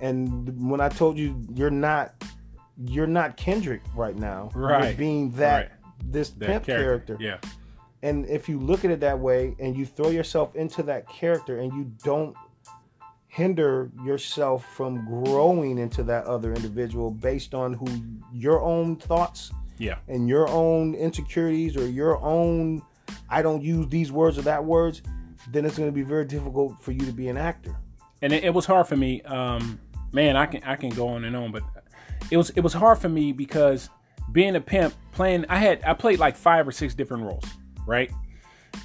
And 0.01 0.69
when 0.69 0.81
I 0.81 0.89
told 0.89 1.17
you 1.17 1.39
you're 1.53 1.71
not 1.71 2.13
you're 2.77 3.07
not 3.07 3.37
Kendrick 3.37 3.81
right 3.95 4.15
now. 4.15 4.49
You're 4.55 4.63
Right. 4.67 4.97
being 4.97 5.31
that 5.31 5.53
Right. 5.55 6.11
this 6.11 6.29
That 6.31 6.47
pimp 6.47 6.65
character. 6.65 7.17
Yeah. 7.19 7.37
And 8.01 8.25
if 8.25 8.49
you 8.49 8.59
look 8.59 8.83
at 8.83 8.91
it 8.91 8.99
that 9.01 9.19
way 9.19 9.55
and 9.59 9.75
you 9.77 9.85
throw 9.85 10.09
yourself 10.09 10.55
into 10.55 10.83
that 10.83 11.07
character 11.07 11.59
and 11.59 11.71
you 11.73 11.91
don't 12.03 12.35
hinder 13.33 13.89
yourself 14.05 14.63
from 14.75 15.03
growing 15.05 15.79
into 15.79 16.03
that 16.03 16.23
other 16.25 16.53
individual 16.53 17.09
based 17.09 17.55
on 17.55 17.73
who 17.73 17.87
your 18.31 18.61
own 18.61 18.95
thoughts 18.95 19.51
Yeah. 19.79 19.95
and 20.07 20.29
your 20.29 20.47
own 20.49 20.93
insecurities 20.93 21.75
or 21.75 21.87
your 21.87 22.21
own 22.21 22.83
I 23.29 23.41
don't 23.41 23.63
use 23.63 23.87
these 23.87 24.11
words 24.11 24.37
or 24.37 24.43
that 24.43 24.63
words, 24.63 25.01
then 25.51 25.65
it's 25.65 25.77
going 25.77 25.89
to 25.89 25.93
be 25.93 26.03
very 26.03 26.25
difficult 26.25 26.79
for 26.81 26.91
you 26.91 26.99
to 27.07 27.11
be 27.11 27.27
an 27.27 27.37
actor. 27.37 27.75
and 28.21 28.31
it, 28.31 28.43
it 28.43 28.53
was 28.53 28.65
hard 28.67 28.87
for 28.87 28.95
me. 28.95 29.21
Um, 29.23 29.79
man, 30.11 30.35
I 30.37 30.45
can 30.45 30.63
I 30.63 30.75
can 30.75 30.89
go 30.89 31.07
on 31.09 31.23
and 31.25 31.35
on, 31.35 31.51
but 31.51 31.63
it 32.29 32.37
was 32.37 32.51
it 32.51 32.61
was 32.61 32.71
hard 32.73 32.99
for 32.99 33.09
me 33.09 33.31
because 33.33 33.89
being 34.31 34.55
a 34.55 34.61
pimp, 34.61 34.93
playing 35.11 35.45
I 35.49 35.57
had 35.57 35.83
I 35.83 35.93
played 35.95 36.19
like 36.19 36.35
five 36.35 36.67
or 36.67 36.71
six 36.71 36.93
different 36.93 37.23
roles, 37.23 37.43
right, 37.87 38.11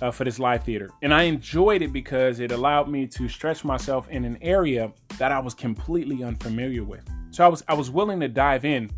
uh, 0.01 0.11
for 0.11 0.25
this 0.25 0.39
live 0.39 0.65
theater, 0.65 0.91
and 1.03 1.13
I 1.13 1.25
enjoyed 1.25 1.83
it 1.83 1.93
because 1.93 2.41
it 2.41 2.53
allowed 2.53 2.89
me 2.89 3.07
to 3.09 3.29
stretch 3.29 3.65
myself 3.65 4.09
in 4.09 4.25
an 4.25 4.39
area 4.41 4.93
that 5.19 5.33
I 5.33 5.39
was 5.39 5.55
completely 5.55 6.23
unfamiliar 6.23 6.85
with. 6.85 7.03
So 7.31 7.45
I 7.45 7.49
was 7.49 7.65
I 7.69 7.75
was 7.75 7.91
willing 7.91 8.21
to 8.21 8.29
dive 8.29 8.65
in, 8.65 8.91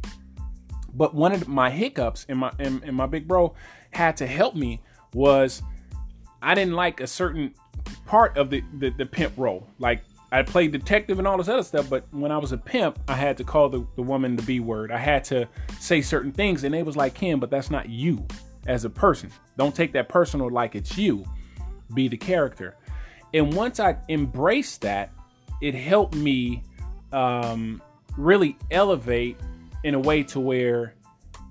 but 0.94 1.14
one 1.14 1.32
of 1.32 1.48
my 1.48 1.70
hiccups 1.70 2.24
in 2.28 2.38
my 2.38 2.52
in, 2.58 2.82
in 2.84 2.94
my 2.94 3.06
big 3.06 3.26
bro 3.26 3.54
had 3.92 4.16
to 4.18 4.26
help 4.26 4.54
me 4.54 4.80
was 5.14 5.62
I 6.42 6.54
didn't 6.54 6.74
like 6.74 7.00
a 7.00 7.06
certain 7.06 7.54
part 8.06 8.36
of 8.36 8.50
the, 8.50 8.62
the, 8.78 8.90
the 8.90 9.06
pimp 9.06 9.34
role. 9.36 9.66
Like 9.78 10.02
I 10.32 10.42
played 10.42 10.72
detective 10.72 11.18
and 11.18 11.26
all 11.26 11.36
this 11.36 11.48
other 11.48 11.62
stuff, 11.62 11.90
but 11.90 12.06
when 12.12 12.30
I 12.30 12.38
was 12.38 12.52
a 12.52 12.58
pimp, 12.58 12.98
I 13.08 13.14
had 13.14 13.36
to 13.38 13.44
call 13.44 13.68
the, 13.68 13.86
the 13.96 14.02
woman 14.02 14.36
the 14.36 14.42
B 14.42 14.60
word. 14.60 14.92
I 14.92 14.98
had 14.98 15.24
to 15.24 15.48
say 15.80 16.00
certain 16.00 16.32
things, 16.32 16.64
and 16.64 16.72
they 16.72 16.82
was 16.82 16.96
like, 16.96 17.14
Kim, 17.14 17.40
but 17.40 17.50
that's 17.50 17.70
not 17.70 17.88
you 17.88 18.26
as 18.66 18.84
a 18.84 18.90
person. 18.90 19.30
Don't 19.56 19.74
take 19.74 19.92
that 19.92 20.08
personal 20.08 20.50
like 20.50 20.74
it's 20.74 20.96
you. 20.96 21.24
Be 21.94 22.08
the 22.08 22.16
character. 22.16 22.76
And 23.34 23.54
once 23.54 23.80
I 23.80 23.96
embraced 24.08 24.82
that, 24.82 25.12
it 25.60 25.74
helped 25.74 26.14
me 26.14 26.62
um, 27.12 27.82
really 28.16 28.56
elevate 28.70 29.36
in 29.84 29.94
a 29.94 29.98
way 29.98 30.22
to 30.24 30.40
where 30.40 30.94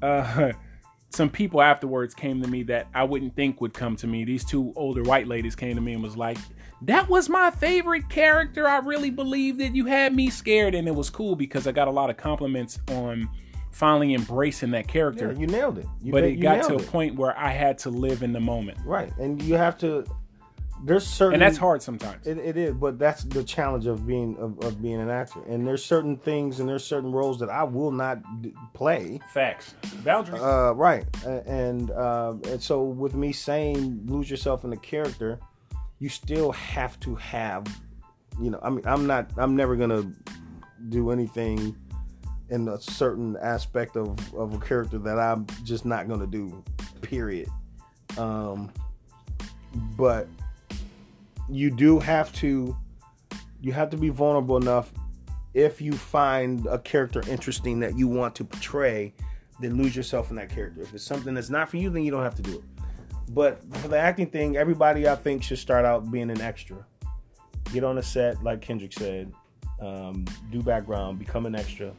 uh, 0.01 0.51
some 1.09 1.29
people 1.29 1.61
afterwards 1.61 2.13
came 2.13 2.41
to 2.41 2.47
me 2.47 2.63
that 2.63 2.87
I 2.93 3.03
wouldn't 3.03 3.35
think 3.35 3.61
would 3.61 3.73
come 3.73 3.95
to 3.97 4.07
me. 4.07 4.23
These 4.23 4.45
two 4.45 4.73
older 4.75 5.03
white 5.03 5.27
ladies 5.27 5.55
came 5.55 5.75
to 5.75 5.81
me 5.81 5.93
and 5.93 6.03
was 6.03 6.17
like, 6.17 6.37
"That 6.81 7.09
was 7.09 7.29
my 7.29 7.51
favorite 7.51 8.09
character. 8.09 8.67
I 8.67 8.79
really 8.79 9.09
believe 9.09 9.57
that 9.57 9.75
you 9.75 9.85
had 9.85 10.13
me 10.13 10.29
scared." 10.29 10.75
And 10.75 10.87
it 10.87 10.95
was 10.95 11.09
cool 11.09 11.35
because 11.35 11.67
I 11.67 11.71
got 11.71 11.87
a 11.87 11.91
lot 11.91 12.09
of 12.09 12.17
compliments 12.17 12.79
on 12.89 13.29
finally 13.71 14.13
embracing 14.13 14.71
that 14.71 14.87
character. 14.87 15.31
Yeah, 15.31 15.39
you 15.39 15.47
nailed 15.47 15.77
it. 15.77 15.85
You 16.01 16.11
but 16.11 16.21
na- 16.23 16.29
it 16.29 16.35
got 16.35 16.63
to 16.67 16.75
a 16.75 16.79
it. 16.79 16.87
point 16.87 17.15
where 17.15 17.37
I 17.37 17.51
had 17.51 17.77
to 17.79 17.89
live 17.89 18.23
in 18.23 18.33
the 18.33 18.39
moment. 18.39 18.77
Right. 18.85 19.15
And 19.17 19.41
you 19.41 19.55
have 19.55 19.77
to 19.79 20.05
there's 20.83 21.05
certain 21.05 21.33
and 21.33 21.41
that's 21.41 21.57
hard 21.57 21.81
sometimes. 21.81 22.25
It, 22.25 22.37
it 22.37 22.57
is, 22.57 22.73
but 22.73 22.97
that's 22.97 23.23
the 23.23 23.43
challenge 23.43 23.85
of 23.85 24.07
being 24.07 24.37
of, 24.37 24.59
of 24.63 24.81
being 24.81 25.01
an 25.01 25.09
actor. 25.09 25.41
And 25.47 25.67
there's 25.67 25.83
certain 25.83 26.17
things 26.17 26.59
and 26.59 26.69
there's 26.69 26.85
certain 26.85 27.11
roles 27.11 27.39
that 27.39 27.49
I 27.49 27.63
will 27.63 27.91
not 27.91 28.41
d- 28.41 28.53
play. 28.73 29.19
Facts, 29.33 29.75
boundaries. 30.03 30.41
Uh, 30.41 30.73
right, 30.75 31.05
and 31.25 31.91
uh, 31.91 32.35
and 32.45 32.61
so 32.61 32.83
with 32.83 33.13
me 33.13 33.33
saying 33.33 34.03
lose 34.05 34.29
yourself 34.29 34.63
in 34.63 34.69
the 34.69 34.77
character, 34.77 35.39
you 35.99 36.07
still 36.09 36.51
have 36.53 36.99
to 37.01 37.15
have, 37.15 37.65
you 38.41 38.49
know, 38.49 38.59
I 38.63 38.69
mean, 38.69 38.83
I'm 38.85 39.05
not, 39.05 39.31
I'm 39.37 39.55
never 39.55 39.75
gonna 39.75 40.11
do 40.87 41.11
anything 41.11 41.75
in 42.49 42.67
a 42.67 42.79
certain 42.79 43.37
aspect 43.41 43.95
of 43.95 44.33
of 44.35 44.53
a 44.53 44.59
character 44.59 44.97
that 44.99 45.19
I'm 45.19 45.45
just 45.63 45.85
not 45.85 46.07
gonna 46.07 46.27
do. 46.27 46.63
Period. 47.01 47.47
Um, 48.17 48.71
but 49.95 50.27
you 51.49 51.69
do 51.69 51.99
have 51.99 52.31
to 52.33 52.75
you 53.61 53.71
have 53.71 53.89
to 53.89 53.97
be 53.97 54.09
vulnerable 54.09 54.57
enough 54.57 54.91
if 55.53 55.81
you 55.81 55.91
find 55.91 56.65
a 56.67 56.77
character 56.79 57.21
interesting 57.27 57.79
that 57.79 57.97
you 57.97 58.07
want 58.07 58.35
to 58.35 58.43
portray 58.43 59.13
then 59.59 59.75
lose 59.75 59.95
yourself 59.95 60.29
in 60.29 60.35
that 60.35 60.49
character 60.49 60.81
if 60.81 60.93
it's 60.93 61.03
something 61.03 61.33
that's 61.33 61.49
not 61.49 61.69
for 61.69 61.77
you 61.77 61.89
then 61.89 62.03
you 62.03 62.11
don't 62.11 62.23
have 62.23 62.35
to 62.35 62.41
do 62.41 62.55
it 62.55 62.63
but 63.29 63.61
for 63.77 63.87
the 63.87 63.97
acting 63.97 64.27
thing 64.27 64.57
everybody 64.57 65.07
i 65.07 65.15
think 65.15 65.43
should 65.43 65.57
start 65.57 65.85
out 65.85 66.11
being 66.11 66.29
an 66.29 66.41
extra 66.41 66.77
get 67.73 67.83
on 67.83 67.97
a 67.97 68.03
set 68.03 68.41
like 68.43 68.61
kendrick 68.61 68.93
said 68.93 69.31
um, 69.81 70.25
do 70.51 70.61
background 70.61 71.17
become 71.17 71.45
an 71.45 71.55
extra 71.55 71.91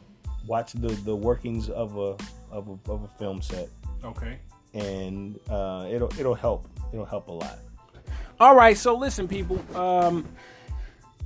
watch 0.46 0.72
the 0.72 0.88
the 0.88 1.14
workings 1.14 1.68
of 1.70 1.96
a 1.96 2.16
of 2.50 2.68
a, 2.68 2.90
of 2.90 3.04
a 3.04 3.08
film 3.18 3.40
set 3.42 3.68
okay. 4.04 4.38
and 4.74 5.38
uh, 5.48 5.86
it'll 5.90 6.12
it'll 6.18 6.34
help 6.34 6.66
it'll 6.92 7.04
help 7.04 7.28
a 7.28 7.32
lot 7.32 7.58
All 8.40 8.56
right, 8.56 8.76
so 8.76 8.96
listen, 8.96 9.28
people. 9.28 9.60
Um, 9.76 10.26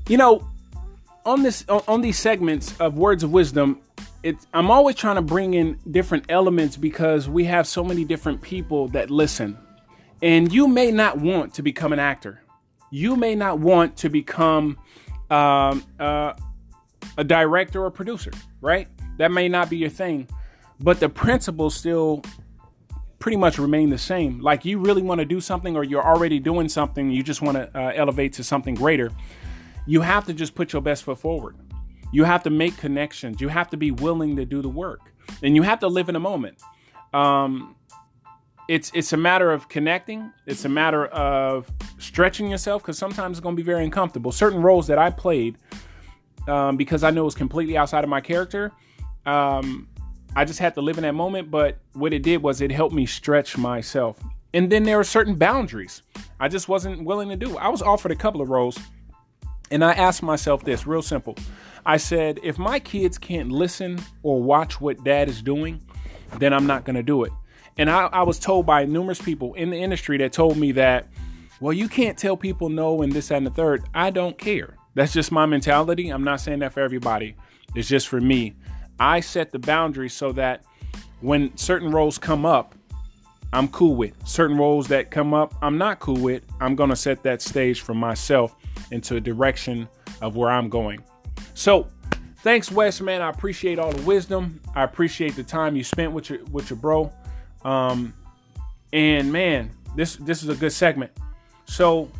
you 0.08 0.16
know, 0.16 0.44
on 1.24 1.44
this 1.44 1.64
on, 1.68 1.80
on 1.86 2.00
these 2.00 2.18
segments 2.18 2.76
of 2.80 2.98
words 2.98 3.22
of 3.22 3.30
wisdom, 3.30 3.80
it's 4.24 4.48
I'm 4.52 4.68
always 4.68 4.96
trying 4.96 5.14
to 5.14 5.22
bring 5.22 5.54
in 5.54 5.78
different 5.92 6.24
elements 6.28 6.76
because 6.76 7.28
we 7.28 7.44
have 7.44 7.68
so 7.68 7.84
many 7.84 8.04
different 8.04 8.42
people 8.42 8.88
that 8.88 9.12
listen, 9.12 9.56
and 10.22 10.52
you 10.52 10.66
may 10.66 10.90
not 10.90 11.18
want 11.18 11.54
to 11.54 11.62
become 11.62 11.92
an 11.92 12.00
actor. 12.00 12.42
You 12.90 13.14
may 13.14 13.36
not 13.36 13.60
want 13.60 13.96
to 13.98 14.08
become 14.08 14.76
um, 15.30 15.84
uh, 16.00 16.32
a 17.16 17.22
director 17.22 17.84
or 17.84 17.92
producer, 17.92 18.32
right? 18.60 18.88
That 19.18 19.30
may 19.30 19.48
not 19.48 19.70
be 19.70 19.76
your 19.76 19.90
thing, 19.90 20.28
but 20.80 21.00
the 21.00 21.08
principles 21.08 21.74
still 21.74 22.22
pretty 23.18 23.36
much 23.36 23.58
remain 23.58 23.90
the 23.90 23.98
same. 23.98 24.40
Like 24.40 24.64
you 24.64 24.78
really 24.78 25.02
want 25.02 25.20
to 25.20 25.24
do 25.24 25.40
something, 25.40 25.76
or 25.76 25.84
you're 25.84 26.04
already 26.04 26.38
doing 26.38 26.68
something, 26.68 27.10
you 27.10 27.22
just 27.22 27.42
want 27.42 27.56
to 27.56 27.70
uh, 27.78 27.92
elevate 27.94 28.34
to 28.34 28.44
something 28.44 28.74
greater. 28.74 29.10
You 29.86 30.00
have 30.00 30.26
to 30.26 30.32
just 30.32 30.54
put 30.54 30.72
your 30.72 30.82
best 30.82 31.04
foot 31.04 31.18
forward. 31.18 31.56
You 32.12 32.24
have 32.24 32.42
to 32.44 32.50
make 32.50 32.76
connections. 32.76 33.40
You 33.40 33.48
have 33.48 33.70
to 33.70 33.76
be 33.76 33.90
willing 33.90 34.36
to 34.36 34.44
do 34.44 34.62
the 34.62 34.68
work, 34.68 35.00
and 35.42 35.56
you 35.56 35.62
have 35.62 35.80
to 35.80 35.88
live 35.88 36.08
in 36.08 36.16
a 36.16 36.20
moment. 36.20 36.60
Um, 37.12 37.76
it's 38.68 38.90
it's 38.94 39.12
a 39.12 39.16
matter 39.16 39.52
of 39.52 39.68
connecting. 39.68 40.30
It's 40.46 40.64
a 40.64 40.68
matter 40.68 41.06
of 41.06 41.70
stretching 41.98 42.48
yourself 42.48 42.82
because 42.82 42.98
sometimes 42.98 43.38
it's 43.38 43.42
going 43.42 43.56
to 43.56 43.62
be 43.62 43.66
very 43.66 43.84
uncomfortable. 43.84 44.32
Certain 44.32 44.62
roles 44.62 44.86
that 44.86 44.98
I 44.98 45.10
played 45.10 45.58
um, 46.48 46.76
because 46.76 47.04
I 47.04 47.10
know 47.10 47.22
it 47.22 47.26
was 47.26 47.34
completely 47.34 47.76
outside 47.76 48.04
of 48.04 48.10
my 48.10 48.20
character. 48.20 48.72
Um, 49.26 49.88
I 50.36 50.44
just 50.44 50.58
had 50.58 50.74
to 50.74 50.80
live 50.80 50.98
in 50.98 51.02
that 51.02 51.14
moment, 51.14 51.50
but 51.50 51.78
what 51.92 52.12
it 52.12 52.22
did 52.22 52.42
was 52.42 52.60
it 52.60 52.70
helped 52.70 52.94
me 52.94 53.06
stretch 53.06 53.56
myself. 53.56 54.18
And 54.52 54.70
then 54.70 54.82
there 54.84 54.98
are 54.98 55.04
certain 55.04 55.34
boundaries 55.34 56.02
I 56.40 56.48
just 56.48 56.68
wasn't 56.68 57.04
willing 57.04 57.28
to 57.28 57.36
do. 57.36 57.56
I 57.56 57.68
was 57.68 57.82
offered 57.82 58.12
a 58.12 58.16
couple 58.16 58.40
of 58.40 58.50
roles, 58.50 58.78
and 59.70 59.84
I 59.84 59.92
asked 59.92 60.22
myself 60.22 60.64
this 60.64 60.86
real 60.86 61.02
simple. 61.02 61.36
I 61.86 61.96
said, 61.96 62.40
if 62.42 62.58
my 62.58 62.78
kids 62.78 63.18
can't 63.18 63.50
listen 63.50 63.98
or 64.22 64.42
watch 64.42 64.80
what 64.80 65.02
dad 65.04 65.28
is 65.28 65.42
doing, 65.42 65.80
then 66.38 66.52
I'm 66.52 66.66
not 66.66 66.84
going 66.84 66.96
to 66.96 67.02
do 67.02 67.24
it. 67.24 67.32
And 67.76 67.90
I, 67.90 68.06
I 68.06 68.22
was 68.22 68.38
told 68.38 68.66
by 68.66 68.84
numerous 68.84 69.20
people 69.20 69.54
in 69.54 69.70
the 69.70 69.76
industry 69.76 70.18
that 70.18 70.32
told 70.32 70.56
me 70.56 70.72
that, 70.72 71.08
well, 71.60 71.72
you 71.72 71.88
can't 71.88 72.16
tell 72.16 72.36
people 72.36 72.68
no 72.68 73.02
and 73.02 73.12
this 73.12 73.28
that, 73.28 73.36
and 73.36 73.46
the 73.46 73.50
third. 73.50 73.84
I 73.94 74.10
don't 74.10 74.36
care. 74.38 74.76
That's 74.94 75.12
just 75.12 75.32
my 75.32 75.46
mentality. 75.46 76.08
I'm 76.08 76.24
not 76.24 76.40
saying 76.40 76.60
that 76.60 76.72
for 76.72 76.80
everybody. 76.80 77.36
It's 77.74 77.88
just 77.88 78.08
for 78.08 78.20
me. 78.20 78.54
I 78.98 79.20
set 79.20 79.50
the 79.50 79.58
boundaries 79.58 80.12
so 80.12 80.32
that 80.32 80.64
when 81.20 81.56
certain 81.56 81.90
roles 81.90 82.18
come 82.18 82.44
up, 82.44 82.74
I'm 83.52 83.68
cool 83.68 83.94
with. 83.94 84.14
Certain 84.26 84.56
roles 84.56 84.88
that 84.88 85.10
come 85.10 85.32
up, 85.32 85.54
I'm 85.62 85.78
not 85.78 86.00
cool 86.00 86.16
with. 86.16 86.42
I'm 86.60 86.74
going 86.74 86.90
to 86.90 86.96
set 86.96 87.22
that 87.22 87.40
stage 87.40 87.82
for 87.82 87.94
myself 87.94 88.56
into 88.90 89.16
a 89.16 89.20
direction 89.20 89.88
of 90.20 90.36
where 90.36 90.50
I'm 90.50 90.68
going. 90.68 91.04
So, 91.54 91.86
thanks, 92.38 92.70
Wes, 92.70 93.00
man. 93.00 93.22
I 93.22 93.30
appreciate 93.30 93.78
all 93.78 93.92
the 93.92 94.02
wisdom. 94.02 94.60
I 94.74 94.82
appreciate 94.82 95.36
the 95.36 95.44
time 95.44 95.76
you 95.76 95.84
spent 95.84 96.12
with 96.12 96.30
your 96.30 96.42
with 96.50 96.68
your 96.68 96.78
bro. 96.78 97.12
Um, 97.62 98.12
and 98.92 99.32
man, 99.32 99.70
this 99.94 100.16
this 100.16 100.42
is 100.42 100.48
a 100.48 100.56
good 100.56 100.72
segment. 100.72 101.12
So, 101.64 102.10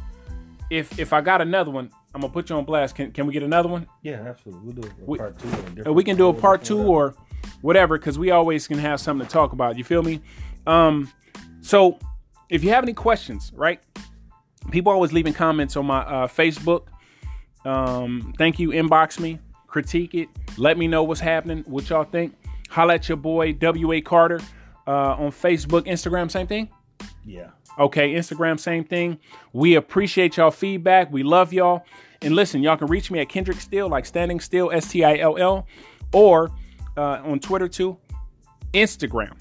if 0.71 0.99
if 1.01 1.13
I 1.13 1.21
got 1.21 1.41
another 1.41 1.73
one, 1.73 1.91
I'm 2.15 2.21
gonna 2.21 2.33
put 2.33 2.49
you 2.51 2.57
on 2.57 2.65
blast. 2.65 2.95
Can 2.95 3.11
can 3.13 3.27
we 3.27 3.33
get 3.33 3.43
another 3.43 3.69
one? 3.69 3.87
Yeah, 4.03 4.23
absolutely. 4.27 4.61
We'll 4.65 4.75
do 4.83 4.89
a 4.89 5.05
We- 5.05 5.19
part 5.19 5.39
two. 5.39 5.49
a 5.87 5.93
we 5.93 6.05
can 6.05 6.17
do 6.17 6.29
a 6.29 6.33
part 6.35 6.63
two 6.63 6.81
or 6.81 7.15
whatever 7.61 7.99
because 7.99 8.19
we 8.19 8.31
always 8.31 8.69
can 8.69 8.79
have 8.79 9.01
something 9.01 9.27
to 9.27 9.33
talk 9.33 9.53
about. 9.53 9.77
You 9.77 9.85
feel 9.85 10.03
me? 10.03 10.21
Um, 10.67 11.11
so 11.61 11.99
if 12.49 12.63
you 12.63 12.71
have 12.71 12.85
any 12.85 12.93
questions, 12.95 13.53
right? 13.55 13.81
People 14.71 14.93
always 14.93 15.13
leaving 15.13 15.33
comments 15.35 15.77
on 15.77 15.87
my 15.87 15.99
uh, 16.01 16.27
Facebook. 16.29 16.85
Um, 17.65 18.33
thank 18.39 18.59
you. 18.59 18.71
Inbox 18.71 19.19
me, 19.19 19.39
critique 19.67 20.15
it, 20.15 20.29
let 20.57 20.79
me 20.79 20.87
know 20.87 21.03
what's 21.03 21.21
happening, 21.21 21.65
what 21.67 21.89
y'all 21.91 22.05
think. 22.05 22.35
Holla 22.71 22.95
at 22.95 23.09
your 23.09 23.17
boy 23.17 23.53
W.A. 23.55 24.01
Carter 24.01 24.41
uh, 24.87 25.15
on 25.17 25.31
Facebook, 25.31 25.83
Instagram, 25.87 26.31
same 26.31 26.47
thing. 26.47 26.69
Yeah. 27.25 27.51
Okay, 27.79 28.15
Instagram, 28.15 28.59
same 28.59 28.85
thing. 28.85 29.19
We 29.53 29.75
appreciate 29.75 30.37
y'all 30.37 30.51
feedback. 30.51 31.13
We 31.13 31.23
love 31.23 31.53
y'all. 31.53 31.85
And 32.23 32.35
listen, 32.35 32.63
y'all 32.63 32.77
can 32.77 32.87
reach 32.87 33.11
me 33.11 33.21
at 33.21 33.29
Kendrick 33.29 33.61
Still, 33.61 33.89
like 33.89 34.07
standing 34.07 34.41
still, 34.41 34.71
S 34.71 34.89
T 34.91 35.05
I 35.05 35.19
L 35.19 35.37
L, 35.37 35.67
or 36.13 36.51
uh, 36.97 37.21
on 37.25 37.41
Twitter 37.41 37.69
too. 37.69 37.99
Instagram 38.73 39.33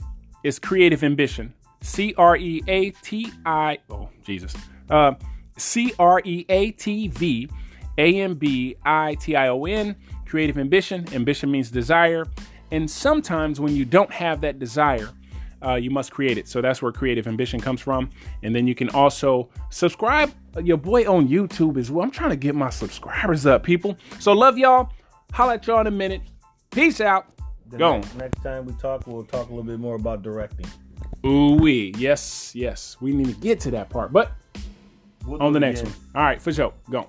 is 0.44 0.60
Creative 0.60 1.04
Ambition. 1.04 1.54
C 1.82 2.14
R 2.18 2.38
E 2.38 2.64
A 2.68 2.92
T 2.92 3.32
I, 3.46 3.78
oh, 3.90 4.10
Jesus. 4.26 4.56
Uh, 4.90 5.14
C 5.58 5.94
R 6.00 6.22
E 6.26 6.46
A 6.50 6.72
T 6.72 7.10
V 7.10 7.50
A 7.98 8.22
M 8.22 8.36
B 8.36 8.76
I 8.84 9.16
T 9.16 9.36
I 9.36 9.50
O 9.50 9.66
N, 9.66 9.96
Creative 10.26 10.58
Ambition. 10.58 11.06
Ambition 11.14 11.52
means 11.52 11.70
desire. 11.70 12.26
And 12.72 12.90
sometimes 12.90 13.60
when 13.60 13.76
you 13.76 13.86
don't 13.86 14.12
have 14.12 14.42
that 14.42 14.60
desire, 14.60 15.10
uh, 15.66 15.76
you 15.76 15.90
must 15.90 16.12
create 16.12 16.38
it. 16.38 16.48
So 16.48 16.62
that's 16.62 16.82
where 16.82 16.92
creative 16.92 17.28
ambition 17.28 17.60
comes 17.60 17.82
from. 17.82 18.10
And 18.44 18.56
then 18.56 18.68
you 18.68 18.76
can 18.76 18.90
also 18.90 19.50
subscribe 19.70 20.32
your 20.62 20.78
boy 20.78 21.06
on 21.12 21.28
YouTube 21.28 21.78
as 21.78 21.90
well. 21.92 22.04
I'm 22.04 22.12
trying 22.12 22.30
to 22.32 22.36
get 22.36 22.56
my 22.56 22.70
subscribers 22.70 23.46
up, 23.46 23.64
people. 23.64 23.98
So 24.20 24.34
love 24.34 24.58
y'all. 24.58 24.90
Holla 25.32 25.56
at 25.56 25.66
y'all 25.68 25.82
in 25.82 25.88
a 25.88 25.92
minute. 25.92 26.22
Peace 26.72 27.02
out. 27.02 27.28
The 27.70 27.78
Go. 27.78 27.96
Next, 27.98 28.16
next 28.16 28.44
time 28.44 28.66
we 28.66 28.74
talk, 28.74 29.08
we'll 29.08 29.24
talk 29.24 29.48
a 29.48 29.50
little 29.50 29.64
bit 29.64 29.80
more 29.80 29.96
about 29.96 30.22
directing. 30.22 30.66
Ooh 31.26 31.56
wee. 31.56 31.94
Yes, 31.98 32.52
yes. 32.54 32.98
We 33.00 33.14
need 33.14 33.28
to 33.28 33.34
get 33.42 33.60
to 33.62 33.72
that 33.72 33.90
part. 33.90 34.12
But 34.12 34.32
We'll 35.26 35.42
on 35.42 35.54
the 35.54 35.60
next 35.60 35.82
again. 35.82 35.94
one. 35.94 36.22
All 36.22 36.24
right, 36.24 36.42
for 36.42 36.52
sure. 36.52 36.74
Go. 36.90 37.08